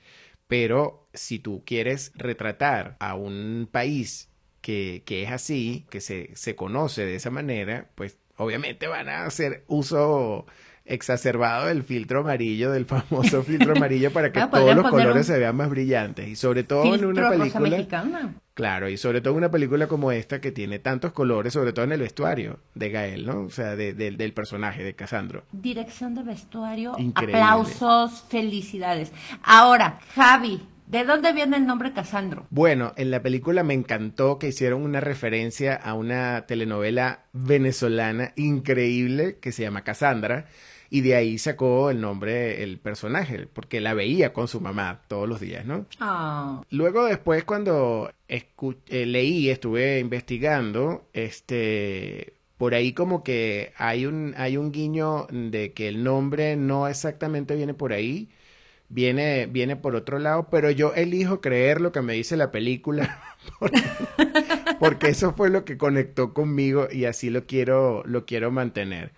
pero 0.47 1.07
si 1.13 1.39
tú 1.39 1.63
quieres 1.65 2.11
retratar 2.15 2.97
a 2.99 3.15
un 3.15 3.69
país 3.71 4.29
que, 4.61 5.03
que 5.05 5.23
es 5.23 5.31
así, 5.31 5.85
que 5.89 6.01
se, 6.01 6.35
se 6.35 6.55
conoce 6.55 7.05
de 7.05 7.15
esa 7.15 7.29
manera, 7.31 7.89
pues 7.95 8.17
obviamente 8.37 8.87
van 8.87 9.09
a 9.09 9.25
hacer 9.25 9.63
uso 9.67 10.45
exacerbado 10.89 11.67
del 11.67 11.83
filtro 11.83 12.21
amarillo, 12.21 12.71
del 12.71 12.85
famoso 12.85 13.43
filtro 13.43 13.73
amarillo 13.75 14.11
para 14.11 14.31
que 14.33 14.39
ah, 14.39 14.49
todos 14.49 14.75
los 14.75 14.89
colores 14.89 15.25
se 15.25 15.37
vean 15.37 15.55
más 15.55 15.69
brillantes. 15.69 16.27
Y 16.27 16.35
sobre 16.35 16.63
todo 16.63 16.93
en 16.93 17.05
una 17.05 17.29
película... 17.29 17.69
Mexicana. 17.69 18.35
Claro, 18.53 18.89
y 18.89 18.97
sobre 18.97 19.21
todo 19.21 19.33
en 19.33 19.37
una 19.37 19.51
película 19.51 19.87
como 19.87 20.11
esta 20.11 20.41
que 20.41 20.51
tiene 20.51 20.79
tantos 20.79 21.13
colores, 21.13 21.53
sobre 21.53 21.71
todo 21.71 21.85
en 21.85 21.93
el 21.93 22.01
vestuario 22.01 22.59
de 22.75 22.89
Gael, 22.89 23.25
¿no? 23.25 23.43
O 23.43 23.49
sea, 23.49 23.77
del 23.77 24.33
personaje 24.33 24.83
de 24.83 24.95
Casandro. 24.95 25.43
Dirección 25.53 26.13
de 26.13 26.23
vestuario, 26.23 26.93
aplausos, 27.15 28.25
felicidades. 28.27 29.13
Ahora, 29.43 29.99
Javi, 30.13 30.61
¿De 30.89 31.05
dónde 31.05 31.33
viene 31.33 31.55
el 31.55 31.67
nombre 31.67 31.93
Casandro? 31.93 32.47
Bueno, 32.49 32.93
en 32.95 33.11
la 33.11 33.21
película 33.21 33.61
me 33.61 33.75
encantó 33.75 34.39
que 34.39 34.47
hicieron 34.47 34.81
una 34.81 34.99
referencia 34.99 35.75
a 35.75 35.93
una 35.93 36.47
telenovela 36.47 37.25
venezolana 37.31 38.33
increíble 38.35 39.37
que 39.39 39.51
se 39.51 39.61
llama 39.61 39.83
Casandra 39.83 40.47
y 40.89 41.01
de 41.01 41.15
ahí 41.15 41.37
sacó 41.37 41.91
el 41.91 42.01
nombre 42.01 42.63
el 42.63 42.79
personaje, 42.79 43.47
porque 43.51 43.79
la 43.79 43.93
veía 43.93 44.33
con 44.33 44.47
su 44.47 44.59
mamá 44.59 45.01
todos 45.07 45.29
los 45.29 45.39
días, 45.39 45.65
¿no? 45.65 45.85
Ah. 45.99 46.61
Luego 46.71 47.05
después 47.05 47.43
cuando 47.43 48.11
eh, 48.27 49.05
leí, 49.05 49.49
estuve 49.49 49.99
investigando, 49.99 51.07
este 51.13 52.33
por 52.57 52.73
ahí 52.73 52.91
como 52.91 53.23
que 53.23 53.71
hay 53.77 54.05
un 54.05 54.33
hay 54.37 54.57
un 54.57 54.71
guiño 54.71 55.27
de 55.31 55.71
que 55.71 55.87
el 55.87 56.03
nombre 56.03 56.57
no 56.57 56.87
exactamente 56.87 57.55
viene 57.55 57.73
por 57.73 57.93
ahí, 57.93 58.29
viene 58.89 59.45
viene 59.45 59.75
por 59.75 59.95
otro 59.95 60.19
lado, 60.19 60.47
pero 60.51 60.71
yo 60.71 60.93
elijo 60.93 61.39
creer 61.39 61.81
lo 61.81 61.91
que 61.91 62.01
me 62.01 62.13
dice 62.13 62.35
la 62.35 62.51
película 62.51 63.23
porque, 63.59 63.81
porque 64.79 65.07
eso 65.09 65.33
fue 65.35 65.49
lo 65.49 65.63
que 65.65 65.77
conectó 65.77 66.33
conmigo 66.33 66.87
y 66.91 67.05
así 67.05 67.29
lo 67.29 67.45
quiero 67.45 68.03
lo 68.05 68.25
quiero 68.25 68.51
mantener. 68.51 69.13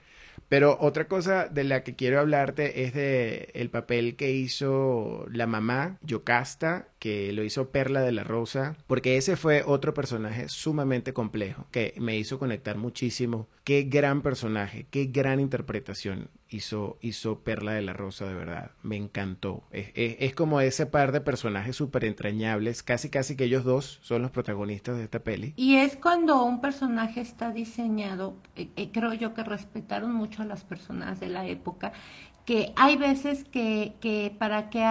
Pero 0.52 0.78
otra 0.82 1.08
cosa 1.08 1.48
de 1.48 1.64
la 1.64 1.82
que 1.82 1.96
quiero 1.96 2.20
hablarte 2.20 2.84
es 2.84 2.94
de 2.94 3.52
el 3.54 3.70
papel 3.70 4.18
que 4.18 4.32
hizo 4.32 5.26
la 5.32 5.48
mamá, 5.48 5.98
Yocasta, 6.02 6.90
que 7.02 7.34
lo 7.34 7.44
hizo 7.44 7.72
Perla 7.72 8.02
de 8.02 8.12
la 8.12 8.24
Rosa, 8.24 8.76
porque 8.86 9.18
ese 9.18 9.36
fue 9.36 9.64
otro 9.66 9.96
personaje 9.96 10.48
sumamente 10.50 11.14
complejo 11.14 11.66
que 11.72 11.96
me 11.98 12.16
hizo 12.16 12.38
conectar 12.38 12.78
muchísimo. 12.78 13.48
Qué 13.64 13.82
gran 13.90 14.22
personaje, 14.22 14.86
qué 14.92 15.06
gran 15.06 15.40
interpretación 15.40 16.30
hizo, 16.48 17.00
hizo 17.02 17.40
Perla 17.40 17.72
de 17.72 17.82
la 17.82 17.94
Rosa, 17.94 18.28
de 18.28 18.36
verdad. 18.36 18.70
Me 18.84 18.98
encantó. 18.98 19.64
Es, 19.72 20.36
como 20.36 20.62
ese 20.62 20.86
par 20.86 21.12
de 21.12 21.22
personajes 21.22 21.76
súper 21.76 22.06
entrañables, 22.06 22.84
casi 22.84 23.10
casi 23.10 23.36
que 23.36 23.46
ellos 23.46 23.64
dos 23.64 23.98
son 24.04 24.22
los 24.22 24.30
protagonistas 24.30 24.96
de 24.98 25.06
esta 25.06 25.24
peli. 25.24 25.56
Y 25.56 25.78
es 25.78 25.96
cuando 25.96 26.44
un 26.44 26.62
personaje 26.62 27.20
está 27.20 27.50
diseñado, 27.50 28.36
eh, 28.56 28.70
eh, 28.76 28.92
creo 28.92 29.16
yo 29.16 29.34
que 29.34 29.44
respetaron 29.44 30.14
mucho 30.14 30.44
a 30.44 30.46
las 30.46 30.64
personas 30.64 31.20
de 31.20 31.30
la 31.30 31.48
época, 31.48 31.94
que 32.46 32.74
hay 32.76 32.96
veces 32.96 33.44
que, 33.44 33.94
que 34.02 34.36
para 34.38 34.70
que 34.70 34.84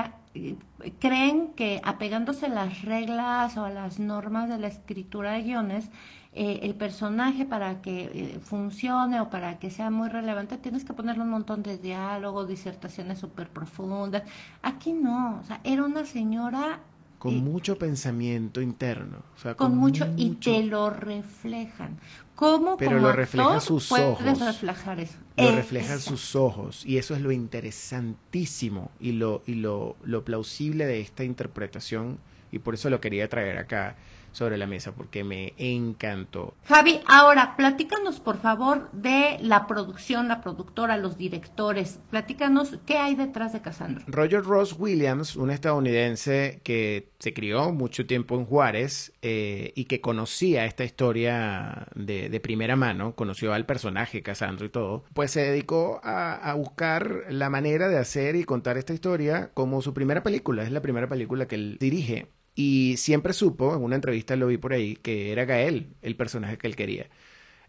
creen 0.98 1.52
que 1.54 1.80
apegándose 1.84 2.46
a 2.46 2.48
las 2.48 2.82
reglas 2.82 3.56
o 3.56 3.64
a 3.64 3.70
las 3.70 3.98
normas 3.98 4.48
de 4.48 4.58
la 4.58 4.68
escritura 4.68 5.32
de 5.32 5.42
guiones, 5.42 5.90
eh, 6.32 6.60
el 6.62 6.76
personaje 6.76 7.44
para 7.44 7.82
que 7.82 8.04
eh, 8.04 8.40
funcione 8.40 9.20
o 9.20 9.30
para 9.30 9.58
que 9.58 9.70
sea 9.70 9.90
muy 9.90 10.08
relevante, 10.08 10.58
tienes 10.58 10.84
que 10.84 10.92
ponerle 10.92 11.24
un 11.24 11.30
montón 11.30 11.62
de 11.64 11.76
diálogos, 11.78 12.48
disertaciones 12.48 13.18
súper 13.18 13.48
profundas. 13.48 14.22
Aquí 14.62 14.92
no, 14.92 15.40
o 15.40 15.44
sea, 15.44 15.60
era 15.64 15.84
una 15.84 16.04
señora... 16.04 16.80
Con 17.20 17.38
mucho 17.44 17.76
pensamiento 17.76 18.62
interno. 18.62 19.18
con, 19.56 19.76
mucho, 19.76 20.08
y 20.16 20.30
te 20.36 20.62
lo 20.62 20.88
reflejan. 20.88 21.98
¿Cómo 22.34 22.78
Pero 22.78 22.98
lo 22.98 23.12
refleja 23.12 23.60
sus 23.60 23.92
ojos. 23.92 24.24
reflejar 24.24 25.00
eso? 25.00 25.18
Lo 25.36 25.54
reflejan 25.54 26.00
sus 26.00 26.34
ojos. 26.34 26.86
Y 26.86 26.96
eso 26.96 27.14
es 27.14 27.20
lo 27.20 27.30
interesantísimo 27.30 28.90
y 28.98 29.12
lo, 29.12 29.42
y 29.46 29.56
lo, 29.56 29.96
lo 30.02 30.24
plausible 30.24 30.86
de 30.86 31.00
esta 31.00 31.22
interpretación. 31.22 32.18
Y 32.50 32.60
por 32.60 32.72
eso 32.72 32.88
lo 32.88 33.02
quería 33.02 33.28
traer 33.28 33.58
acá 33.58 33.96
sobre 34.32 34.58
la 34.58 34.66
mesa 34.66 34.92
porque 34.92 35.24
me 35.24 35.54
encantó. 35.58 36.54
Javi, 36.64 37.00
ahora 37.06 37.56
platícanos 37.56 38.20
por 38.20 38.38
favor 38.38 38.90
de 38.92 39.38
la 39.40 39.66
producción, 39.66 40.28
la 40.28 40.40
productora, 40.40 40.96
los 40.96 41.16
directores. 41.16 42.00
Platícanos 42.10 42.78
qué 42.86 42.98
hay 42.98 43.14
detrás 43.14 43.52
de 43.52 43.60
Cassandra. 43.60 44.04
Roger 44.06 44.42
Ross 44.42 44.74
Williams, 44.78 45.36
un 45.36 45.50
estadounidense 45.50 46.60
que 46.62 47.10
se 47.18 47.34
crió 47.34 47.72
mucho 47.72 48.06
tiempo 48.06 48.36
en 48.36 48.44
Juárez 48.44 49.12
eh, 49.22 49.72
y 49.74 49.84
que 49.84 50.00
conocía 50.00 50.64
esta 50.64 50.84
historia 50.84 51.86
de, 51.94 52.40
primera 52.40 52.76
mano, 52.76 53.14
conoció 53.14 53.52
al 53.52 53.66
personaje 53.66 54.22
Cassandra 54.22 54.64
y 54.66 54.70
todo, 54.70 55.04
pues 55.12 55.30
se 55.30 55.42
dedicó 55.42 56.00
a, 56.02 56.34
a 56.34 56.54
buscar 56.54 57.24
la 57.28 57.50
manera 57.50 57.88
de 57.88 57.98
hacer 57.98 58.36
y 58.36 58.44
contar 58.44 58.78
esta 58.78 58.94
historia 58.94 59.50
como 59.52 59.82
su 59.82 59.92
primera 59.92 60.22
película. 60.22 60.62
Es 60.62 60.72
la 60.72 60.80
primera 60.80 61.08
película 61.08 61.46
que 61.46 61.56
él 61.56 61.76
dirige 61.78 62.28
y 62.54 62.96
siempre 62.96 63.32
supo, 63.32 63.74
en 63.74 63.82
una 63.82 63.96
entrevista 63.96 64.36
lo 64.36 64.48
vi 64.48 64.58
por 64.58 64.72
ahí, 64.72 64.96
que 64.96 65.32
era 65.32 65.44
Gael 65.44 65.94
el 66.02 66.16
personaje 66.16 66.58
que 66.58 66.66
él 66.66 66.76
quería. 66.76 67.08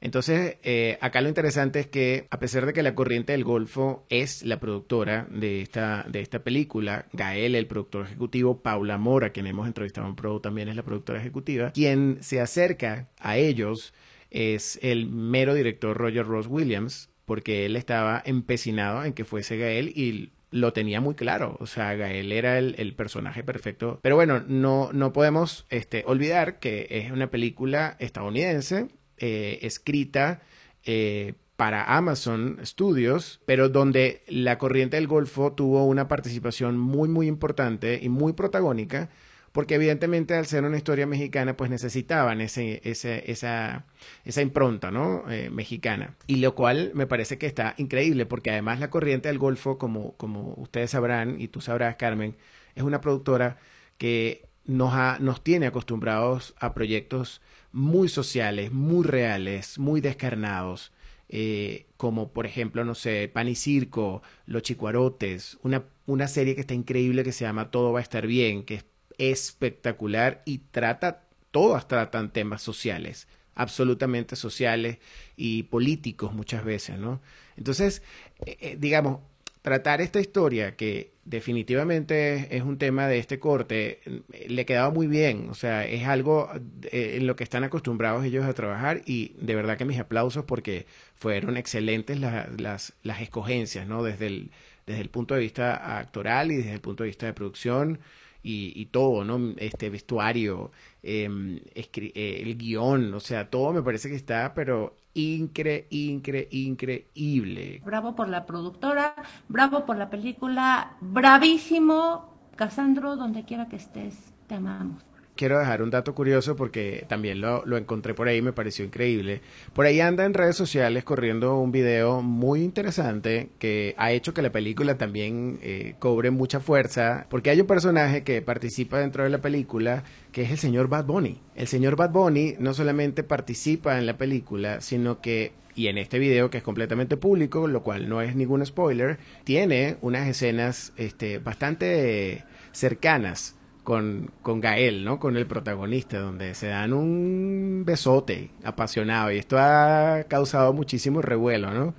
Entonces, 0.01 0.57
eh, 0.63 0.97
acá 0.99 1.21
lo 1.21 1.29
interesante 1.29 1.79
es 1.79 1.87
que, 1.87 2.25
a 2.31 2.39
pesar 2.39 2.65
de 2.65 2.73
que 2.73 2.81
la 2.81 2.95
Corriente 2.95 3.33
del 3.33 3.43
Golfo 3.43 4.03
es 4.09 4.41
la 4.41 4.59
productora 4.59 5.27
de 5.29 5.61
esta, 5.61 6.05
de 6.09 6.21
esta 6.21 6.43
película, 6.43 7.05
Gael, 7.13 7.53
el 7.53 7.67
productor 7.67 8.05
ejecutivo, 8.07 8.63
Paula 8.63 8.97
Mora, 8.97 9.29
quien 9.29 9.45
hemos 9.45 9.67
entrevistado 9.67 10.07
en 10.07 10.15
Pro, 10.15 10.41
también 10.41 10.69
es 10.69 10.75
la 10.75 10.83
productora 10.83 11.19
ejecutiva, 11.19 11.71
quien 11.71 12.17
se 12.21 12.41
acerca 12.41 13.09
a 13.19 13.37
ellos 13.37 13.93
es 14.31 14.79
el 14.81 15.05
mero 15.05 15.53
director 15.53 15.95
Roger 15.95 16.25
Ross 16.25 16.47
Williams, 16.47 17.09
porque 17.25 17.67
él 17.67 17.75
estaba 17.75 18.23
empecinado 18.25 19.05
en 19.05 19.13
que 19.13 19.23
fuese 19.23 19.57
Gael 19.57 19.89
y 19.95 20.31
lo 20.51 20.73
tenía 20.73 21.01
muy 21.01 21.15
claro. 21.15 21.57
O 21.59 21.65
sea, 21.65 21.95
Gael 21.95 22.31
era 22.31 22.59
el, 22.59 22.93
personaje 22.95 23.43
perfecto. 23.43 23.99
Pero 24.03 24.15
bueno, 24.15 24.43
no, 24.47 24.91
no 24.93 25.13
podemos 25.13 25.65
este, 25.69 26.03
olvidar 26.05 26.59
que 26.59 26.87
es 26.89 27.11
una 27.11 27.31
película 27.31 27.95
estadounidense, 27.99 28.89
eh, 29.17 29.59
escrita 29.63 30.41
eh, 30.83 31.33
para 31.55 31.95
Amazon 31.95 32.59
Studios, 32.63 33.41
pero 33.45 33.69
donde 33.69 34.23
la 34.27 34.57
corriente 34.57 34.97
del 34.97 35.07
Golfo 35.07 35.53
tuvo 35.53 35.85
una 35.85 36.07
participación 36.07 36.77
muy, 36.77 37.07
muy 37.07 37.27
importante 37.27 37.99
y 38.01 38.09
muy 38.09 38.33
protagónica 38.33 39.09
porque 39.51 39.75
evidentemente 39.75 40.33
al 40.35 40.45
ser 40.45 40.63
una 40.63 40.77
historia 40.77 41.05
mexicana, 41.05 41.57
pues 41.57 41.69
necesitaban 41.69 42.41
ese, 42.41 42.81
ese, 42.83 43.29
esa, 43.31 43.85
esa 44.23 44.41
impronta, 44.41 44.91
¿no? 44.91 45.29
Eh, 45.29 45.49
mexicana. 45.49 46.15
Y 46.27 46.37
lo 46.37 46.55
cual 46.55 46.91
me 46.93 47.07
parece 47.07 47.37
que 47.37 47.47
está 47.47 47.73
increíble, 47.77 48.25
porque 48.25 48.51
además 48.51 48.79
la 48.79 48.89
Corriente 48.89 49.27
del 49.27 49.39
Golfo, 49.39 49.77
como, 49.77 50.13
como 50.13 50.53
ustedes 50.57 50.91
sabrán, 50.91 51.39
y 51.39 51.49
tú 51.49 51.59
sabrás, 51.59 51.97
Carmen, 51.97 52.37
es 52.75 52.83
una 52.83 53.01
productora 53.01 53.57
que 53.97 54.47
nos, 54.65 54.93
ha, 54.93 55.17
nos 55.19 55.43
tiene 55.43 55.67
acostumbrados 55.67 56.55
a 56.59 56.73
proyectos 56.73 57.41
muy 57.73 58.09
sociales, 58.09 58.71
muy 58.71 59.05
reales, 59.05 59.79
muy 59.79 60.01
descarnados, 60.01 60.93
eh, 61.29 61.87
como 61.97 62.31
por 62.31 62.45
ejemplo, 62.45 62.83
no 62.83 62.95
sé, 62.95 63.29
Pan 63.33 63.47
y 63.47 63.55
Circo, 63.55 64.21
Los 64.45 64.63
Chicuarotes, 64.63 65.57
una, 65.63 65.85
una 66.05 66.27
serie 66.27 66.55
que 66.55 66.61
está 66.61 66.73
increíble 66.73 67.23
que 67.23 67.31
se 67.31 67.45
llama 67.45 67.71
Todo 67.71 67.93
va 67.93 67.99
a 67.99 68.03
estar 68.03 68.27
bien, 68.27 68.63
que 68.63 68.75
es 68.75 68.85
espectacular 69.17 70.41
y 70.45 70.59
trata, 70.59 71.23
todas 71.51 71.87
tratan 71.87 72.31
temas 72.31 72.61
sociales, 72.61 73.27
absolutamente 73.55 74.35
sociales 74.35 74.97
y 75.35 75.63
políticos 75.63 76.33
muchas 76.33 76.63
veces, 76.63 76.97
¿no? 76.97 77.21
Entonces, 77.57 78.01
eh, 78.45 78.57
eh, 78.61 78.77
digamos, 78.79 79.19
tratar 79.61 80.01
esta 80.01 80.19
historia, 80.19 80.75
que 80.75 81.11
definitivamente 81.23 82.55
es 82.55 82.63
un 82.63 82.77
tema 82.77 83.07
de 83.07 83.19
este 83.19 83.39
corte, 83.39 83.99
le 84.47 84.65
quedaba 84.65 84.89
muy 84.89 85.07
bien. 85.07 85.49
O 85.49 85.53
sea, 85.53 85.85
es 85.85 86.07
algo 86.07 86.49
eh, 86.91 87.17
en 87.17 87.27
lo 87.27 87.35
que 87.35 87.43
están 87.43 87.63
acostumbrados 87.63 88.25
ellos 88.25 88.45
a 88.45 88.53
trabajar 88.53 89.01
y 89.05 89.35
de 89.39 89.55
verdad 89.55 89.77
que 89.77 89.85
mis 89.85 89.99
aplausos 89.99 90.45
porque 90.45 90.87
fueron 91.15 91.57
excelentes 91.57 92.19
las, 92.19 92.93
las 93.03 93.21
escogencias, 93.21 93.87
¿no? 93.87 94.03
Desde 94.03 94.27
el, 94.27 94.51
desde 94.87 95.01
el 95.01 95.09
punto 95.09 95.35
de 95.35 95.41
vista 95.41 95.99
actoral 95.99 96.51
y 96.51 96.57
desde 96.57 96.73
el 96.73 96.81
punto 96.81 97.03
de 97.03 97.09
vista 97.09 97.27
de 97.27 97.33
producción 97.33 97.99
y, 98.43 98.85
todo, 98.87 99.23
¿no? 99.23 99.53
Este 99.57 99.89
vestuario, 99.89 100.71
em, 101.03 101.59
eh, 101.75 102.41
el 102.43 102.57
guion, 102.57 103.13
o 103.13 103.19
sea, 103.19 103.49
todo 103.49 103.73
me 103.73 103.83
parece 103.83 104.09
que 104.09 104.15
está, 104.15 104.53
pero 104.53 104.95
incre, 105.13 105.87
incre, 105.89 106.47
increíble. 106.51 107.81
Bravo 107.85 108.15
por 108.15 108.29
la 108.29 108.45
productora, 108.45 109.15
bravo 109.47 109.85
por 109.85 109.97
la 109.97 110.09
película, 110.09 110.97
bravísimo, 111.01 112.33
Casandro, 112.55 113.15
donde 113.15 113.43
quiera 113.43 113.67
que 113.67 113.75
estés, 113.75 114.33
te 114.47 114.55
amamos 114.55 115.10
quiero 115.41 115.57
dejar 115.57 115.81
un 115.81 115.89
dato 115.89 116.13
curioso 116.13 116.55
porque 116.55 117.03
también 117.09 117.41
lo, 117.41 117.65
lo 117.65 117.75
encontré 117.77 118.13
por 118.13 118.27
ahí 118.27 118.37
y 118.37 118.41
me 118.43 118.53
pareció 118.53 118.85
increíble. 118.85 119.41
Por 119.73 119.87
ahí 119.87 119.99
anda 119.99 120.23
en 120.23 120.35
redes 120.35 120.55
sociales 120.55 121.03
corriendo 121.03 121.57
un 121.57 121.71
video 121.71 122.21
muy 122.21 122.61
interesante 122.61 123.49
que 123.57 123.95
ha 123.97 124.11
hecho 124.11 124.35
que 124.35 124.43
la 124.43 124.51
película 124.51 124.99
también 124.99 125.57
eh, 125.63 125.95
cobre 125.97 126.29
mucha 126.29 126.59
fuerza 126.59 127.25
porque 127.27 127.49
hay 127.49 127.59
un 127.59 127.65
personaje 127.65 128.23
que 128.23 128.43
participa 128.43 128.99
dentro 128.99 129.23
de 129.23 129.31
la 129.31 129.39
película 129.39 130.03
que 130.31 130.43
es 130.43 130.51
el 130.51 130.59
señor 130.59 130.89
Bad 130.89 131.05
Bunny. 131.05 131.41
El 131.55 131.65
señor 131.65 131.95
Bad 131.95 132.11
Bunny 132.11 132.53
no 132.59 132.75
solamente 132.75 133.23
participa 133.23 133.97
en 133.97 134.05
la 134.05 134.17
película, 134.17 134.79
sino 134.79 135.21
que 135.21 135.53
y 135.73 135.87
en 135.87 135.97
este 135.97 136.19
video 136.19 136.51
que 136.51 136.59
es 136.59 136.63
completamente 136.63 137.17
público, 137.17 137.67
lo 137.67 137.81
cual 137.81 138.07
no 138.07 138.21
es 138.21 138.35
ningún 138.35 138.63
spoiler, 138.63 139.17
tiene 139.43 139.97
unas 140.01 140.27
escenas 140.27 140.93
este, 140.97 141.39
bastante 141.39 142.43
cercanas 142.73 143.55
con, 143.83 144.31
con 144.41 144.61
Gael, 144.61 145.03
¿no? 145.03 145.19
Con 145.19 145.37
el 145.37 145.47
protagonista, 145.47 146.19
donde 146.19 146.55
se 146.55 146.67
dan 146.67 146.93
un 146.93 147.83
besote 147.85 148.51
apasionado 148.63 149.31
y 149.31 149.37
esto 149.37 149.57
ha 149.59 150.23
causado 150.27 150.73
muchísimo 150.73 151.21
revuelo, 151.21 151.71
¿no? 151.71 151.93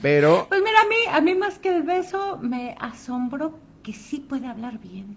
Pero... 0.00 0.46
Pues 0.48 0.62
mira, 0.62 0.80
a 0.80 0.88
mí, 0.88 0.96
a 1.10 1.20
mí 1.20 1.34
más 1.38 1.58
que 1.58 1.74
el 1.74 1.82
beso 1.82 2.38
me 2.38 2.76
asombro 2.80 3.58
que 3.82 3.92
sí 3.92 4.20
puede 4.20 4.46
hablar 4.46 4.78
bien. 4.80 5.16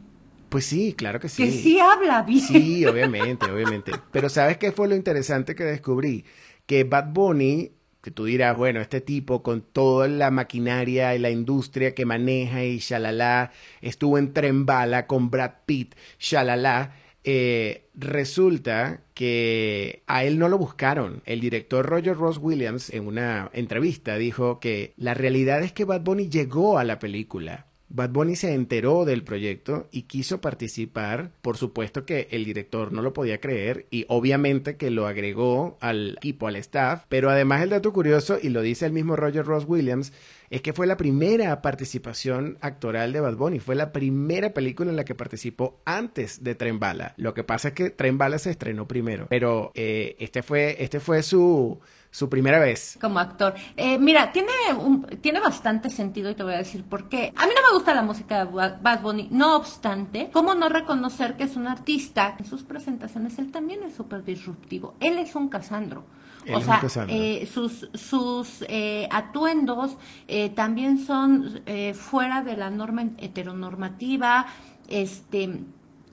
Pues 0.50 0.66
sí, 0.66 0.94
claro 0.94 1.20
que 1.20 1.30
sí. 1.30 1.44
Que 1.44 1.52
sí 1.52 1.80
habla 1.80 2.22
bien. 2.24 2.40
Sí, 2.40 2.86
obviamente, 2.86 3.50
obviamente. 3.50 3.92
Pero 4.12 4.30
¿sabes 4.30 4.58
qué 4.58 4.72
fue 4.72 4.88
lo 4.88 4.96
interesante 4.96 5.56
que 5.56 5.64
descubrí? 5.64 6.26
Que 6.66 6.84
Bad 6.84 7.12
Bunny 7.12 7.72
que 8.06 8.12
tú 8.12 8.26
dirás, 8.26 8.56
bueno, 8.56 8.82
este 8.82 9.02
tipo 9.02 9.42
con 9.42 9.64
toda 9.64 10.08
la 10.08 10.30
maquinaria 10.30 11.16
y 11.16 11.18
la 11.18 11.32
industria 11.32 11.96
que 11.96 12.06
maneja 12.06 12.64
y 12.64 12.78
shalala, 12.78 13.52
estuvo 13.82 14.20
en 14.20 14.32
tren 14.32 14.68
bala 14.68 15.08
con 15.08 15.32
Brad 15.32 15.54
Pitt, 15.66 15.96
shalala, 16.20 16.94
eh, 17.24 17.90
resulta 17.96 19.02
que 19.16 20.04
a 20.06 20.24
él 20.24 20.38
no 20.38 20.50
lo 20.50 20.60
buscaron. 20.60 21.24
El 21.26 21.40
director 21.40 21.84
Roger 21.84 22.16
Ross 22.16 22.38
Williams 22.38 22.92
en 22.92 23.08
una 23.08 23.50
entrevista 23.54 24.18
dijo 24.18 24.60
que 24.60 24.94
la 24.98 25.16
realidad 25.16 25.64
es 25.64 25.74
que 25.74 25.86
Bad 25.86 26.02
Bunny 26.02 26.30
llegó 26.30 26.78
a 26.78 26.84
la 26.84 27.00
película 27.00 27.66
Bad 27.96 28.10
Bunny 28.10 28.36
se 28.36 28.54
enteró 28.54 29.06
del 29.06 29.24
proyecto 29.24 29.88
y 29.90 30.02
quiso 30.02 30.42
participar. 30.42 31.32
Por 31.42 31.56
supuesto 31.56 32.06
que 32.06 32.28
el 32.32 32.44
director 32.44 32.92
no 32.92 33.02
lo 33.02 33.14
podía 33.14 33.40
creer 33.40 33.86
y 33.90 34.06
obviamente 34.10 34.76
que 34.76 34.90
lo 34.92 35.08
agregó 35.08 35.78
al 35.80 36.18
equipo, 36.18 36.48
al 36.48 36.58
staff. 36.58 37.06
Pero 37.08 37.30
además 37.30 37.62
el 37.62 37.70
dato 37.70 37.94
curioso, 37.94 38.38
y 38.42 38.50
lo 38.50 38.62
dice 38.62 38.86
el 38.86 38.92
mismo 38.92 39.16
Roger 39.16 39.46
Ross 39.46 39.64
Williams, 39.66 40.12
es 40.50 40.62
que 40.62 40.74
fue 40.74 40.88
la 40.88 40.98
primera 40.98 41.62
participación 41.62 42.58
actoral 42.60 43.14
de 43.14 43.22
Bad 43.22 43.38
Bunny. 43.38 43.60
Fue 43.60 43.76
la 43.76 43.94
primera 43.94 44.54
película 44.54 44.90
en 44.90 44.98
la 44.98 45.06
que 45.06 45.16
participó 45.16 45.80
antes 45.86 46.44
de 46.44 46.54
Tren 46.54 46.82
Bala. 46.82 47.14
Lo 47.16 47.34
que 47.34 47.46
pasa 47.46 47.70
es 47.70 47.74
que 47.76 47.92
Tren 47.92 48.18
Bala 48.18 48.40
se 48.40 48.52
estrenó 48.52 48.90
primero. 48.90 49.28
Pero 49.30 49.72
eh, 49.74 50.18
este, 50.20 50.44
fue, 50.44 50.84
este 50.84 51.00
fue 51.00 51.24
su 51.24 51.80
su 52.16 52.30
primera 52.30 52.60
vez. 52.60 52.98
Como 53.02 53.20
actor. 53.20 53.56
Eh, 53.76 54.00
mira, 54.00 54.32
tiene, 54.32 54.54
un, 54.80 55.06
tiene 55.20 55.42
bastante 55.42 55.90
sentido 55.90 56.32
y 56.32 56.36
te 56.36 56.44
voy 56.44 56.54
a 56.54 56.60
decir 56.60 56.86
por 56.86 57.10
qué. 57.10 57.34
A 57.36 57.46
mí 57.46 57.52
no 57.54 57.68
me 57.70 57.76
gusta 57.76 57.94
la 57.94 58.04
música 58.04 58.46
de 58.46 58.52
Bad 58.82 59.02
Bunny, 59.02 59.28
no 59.32 59.58
obstante, 59.58 60.30
¿cómo 60.32 60.56
no 60.56 60.70
reconocer 60.70 61.36
que 61.36 61.44
es 61.44 61.58
un 61.58 61.68
artista? 61.68 62.38
En 62.40 62.46
sus 62.46 62.64
presentaciones 62.64 63.38
él 63.38 63.52
también 63.52 63.84
es 63.84 63.96
súper 63.96 64.24
disruptivo. 64.24 64.96
Él 65.02 65.18
es 65.18 65.36
un 65.36 65.50
Casandro. 65.50 66.06
o 66.54 66.62
sea, 66.62 66.82
eh, 67.10 67.50
sus, 67.52 67.90
sus 67.94 68.64
eh, 68.70 69.10
atuendos 69.12 69.98
también 70.56 71.00
son 71.00 71.64
fuera 71.96 72.44
de 72.44 72.56
la 72.56 72.70
norma 72.70 73.10
heteronormativa, 73.18 74.46
este 74.88 75.66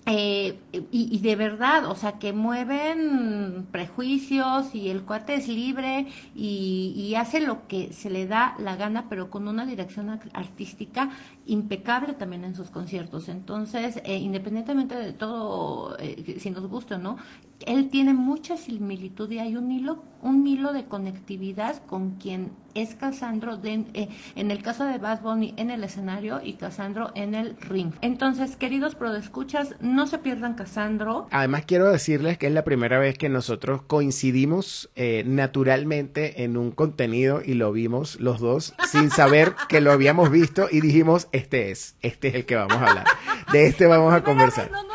eh, 0.05 0.59
y, 0.91 1.21
de 1.21 1.37
verdad, 1.37 1.87
o 1.87 1.95
sea, 1.95 2.19
que 2.19 2.33
mueven 2.33 3.69
prejuicios 3.71 4.75
y 4.75 4.91
el 4.91 5.03
cuate 5.03 5.35
es 5.35 5.47
libre 5.47 6.09
y, 6.35 7.15
hace 7.17 7.41
lo 7.41 7.69
que 7.69 7.93
se 7.93 8.11
le 8.11 8.27
da 8.27 8.57
la 8.59 8.75
gana, 8.75 9.07
pero 9.09 9.31
con 9.31 9.47
una 9.47 9.65
dirección 9.65 10.21
artística 10.33 11.11
impecable 11.47 12.15
también 12.15 12.45
en 12.45 12.57
sus 12.57 12.71
conciertos. 12.71 13.29
Entonces, 13.29 14.01
eh, 14.05 14.17
independientemente 14.17 14.97
de 14.97 15.13
todo, 15.13 15.97
eh, 16.01 16.37
si 16.41 16.51
nos 16.51 16.67
gusta 16.67 16.97
o 16.97 16.99
no, 16.99 17.17
él 17.67 17.89
tiene 17.91 18.15
mucha 18.15 18.57
similitud 18.57 19.31
y 19.31 19.39
hay 19.39 19.57
un 19.57 19.71
hilo, 19.71 20.05
un 20.23 20.47
hilo 20.47 20.73
de 20.73 20.85
conectividad 20.85 21.85
con 21.87 22.17
quien 22.17 22.53
es 22.75 22.95
Casandro 22.95 23.61
eh, 23.65 24.09
en 24.35 24.51
el 24.51 24.63
caso 24.63 24.85
de 24.85 24.99
Bad 24.99 25.21
Bunny 25.21 25.55
en 25.57 25.71
el 25.71 25.85
escenario 25.85 26.41
y 26.43 26.55
Casandro 26.55 27.11
en 27.15 27.35
el 27.35 27.57
ring. 27.61 27.93
Entonces, 28.01 28.57
queridos 28.57 28.97
escuchas 29.19 29.75
no 29.81 30.07
se 30.07 30.19
pierdan 30.19 30.55
Casandro. 30.55 31.27
Además, 31.31 31.65
quiero 31.67 31.91
decirles 31.91 32.39
que 32.39 32.47
es 32.47 32.53
la 32.53 32.65
primera 32.65 32.99
vez 32.99 33.19
que 33.19 33.29
nosotros 33.29 33.83
coincidimos 33.83 34.91
eh, 34.95 35.25
naturalmente 35.27 36.45
en 36.45 36.57
un 36.57 36.71
contenido 36.71 37.43
y 37.45 37.55
lo 37.55 37.73
vimos 37.73 38.21
los 38.21 38.41
dos 38.41 38.75
sin 38.91 39.11
saber 39.11 39.55
que 39.69 39.81
lo 39.81 39.93
habíamos 39.93 40.31
visto 40.31 40.69
y 40.71 40.81
dijimos, 40.81 41.29
este 41.33 41.71
es, 41.71 41.97
este 42.01 42.29
es 42.29 42.35
el 42.35 42.47
que 42.47 42.57
vamos 42.57 42.77
a 42.79 42.87
hablar. 42.87 43.07
De 43.53 43.67
este 43.67 43.87
vamos 43.87 44.15
a 44.15 44.23
conversar. 44.23 44.71
No 44.71 44.79
peleamos. 44.79 44.92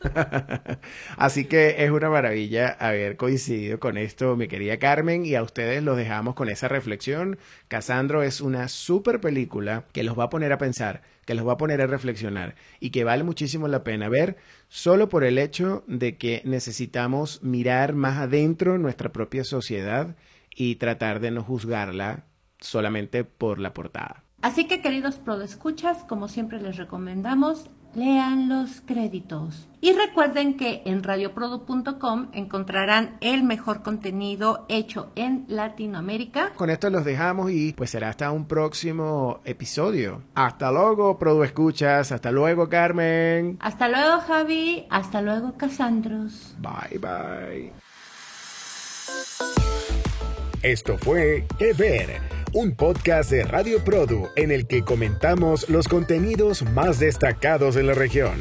Así 1.16 1.44
que 1.44 1.84
es 1.84 1.90
una 1.90 2.10
maravilla 2.10 2.68
haber 2.68 3.16
coincidido 3.16 3.78
con 3.78 3.96
esto, 3.96 4.36
mi 4.36 4.48
querida 4.48 4.78
Carmen, 4.78 5.24
y 5.24 5.34
a 5.34 5.42
ustedes 5.42 5.82
los 5.82 5.96
dejamos 5.96 6.34
con 6.34 6.48
esa 6.48 6.68
reflexión. 6.68 7.38
Casandro 7.68 8.22
es 8.22 8.40
una 8.40 8.68
super 8.68 9.20
película 9.20 9.84
que 9.92 10.02
los 10.02 10.18
va 10.18 10.24
a 10.24 10.30
poner 10.30 10.52
a 10.52 10.58
pensar, 10.58 11.02
que 11.26 11.34
los 11.34 11.46
va 11.46 11.52
a 11.52 11.58
poner 11.58 11.80
a 11.80 11.86
reflexionar 11.86 12.54
y 12.80 12.90
que 12.90 13.04
vale 13.04 13.22
muchísimo 13.22 13.68
la 13.68 13.84
pena 13.84 14.08
ver 14.08 14.36
solo 14.68 15.08
por 15.08 15.24
el 15.24 15.38
hecho 15.38 15.84
de 15.86 16.16
que 16.16 16.42
necesitamos 16.44 17.42
mirar 17.42 17.94
más 17.94 18.18
adentro 18.18 18.78
nuestra 18.78 19.12
propia 19.12 19.44
sociedad 19.44 20.16
y 20.54 20.76
tratar 20.76 21.20
de 21.20 21.30
no 21.30 21.42
juzgarla 21.42 22.24
solamente 22.58 23.24
por 23.24 23.58
la 23.58 23.72
portada. 23.72 24.24
Así 24.42 24.66
que 24.66 24.80
queridos 24.80 25.20
escuchas, 25.44 26.04
como 26.04 26.28
siempre 26.28 26.60
les 26.60 26.76
recomendamos, 26.76 27.70
lean 27.94 28.48
los 28.48 28.80
créditos. 28.86 29.68
Y 29.80 29.92
recuerden 29.92 30.56
que 30.56 30.82
en 30.84 31.02
radioprodu.com 31.02 32.28
encontrarán 32.32 33.16
el 33.20 33.42
mejor 33.42 33.82
contenido 33.82 34.66
hecho 34.68 35.10
en 35.16 35.46
Latinoamérica. 35.48 36.52
Con 36.54 36.68
esto 36.68 36.90
los 36.90 37.04
dejamos 37.04 37.50
y 37.50 37.72
pues 37.72 37.90
será 37.90 38.10
hasta 38.10 38.30
un 38.30 38.46
próximo 38.46 39.40
episodio. 39.44 40.22
Hasta 40.34 40.70
luego, 40.70 41.18
Produ 41.18 41.44
Escuchas. 41.44 42.12
Hasta 42.12 42.30
luego, 42.30 42.68
Carmen. 42.68 43.56
Hasta 43.60 43.88
luego, 43.88 44.20
Javi. 44.20 44.86
Hasta 44.90 45.22
luego, 45.22 45.56
Casandros. 45.56 46.56
Bye, 46.58 46.98
bye. 46.98 47.72
Esto 50.62 50.98
fue 50.98 51.46
Que 51.58 51.72
Ver 51.72 52.39
un 52.52 52.72
podcast 52.72 53.30
de 53.30 53.44
Radio 53.44 53.84
Produ 53.84 54.28
en 54.36 54.50
el 54.50 54.66
que 54.66 54.82
comentamos 54.82 55.68
los 55.68 55.88
contenidos 55.88 56.62
más 56.62 56.98
destacados 56.98 57.74
de 57.74 57.82
la 57.82 57.94
región. 57.94 58.38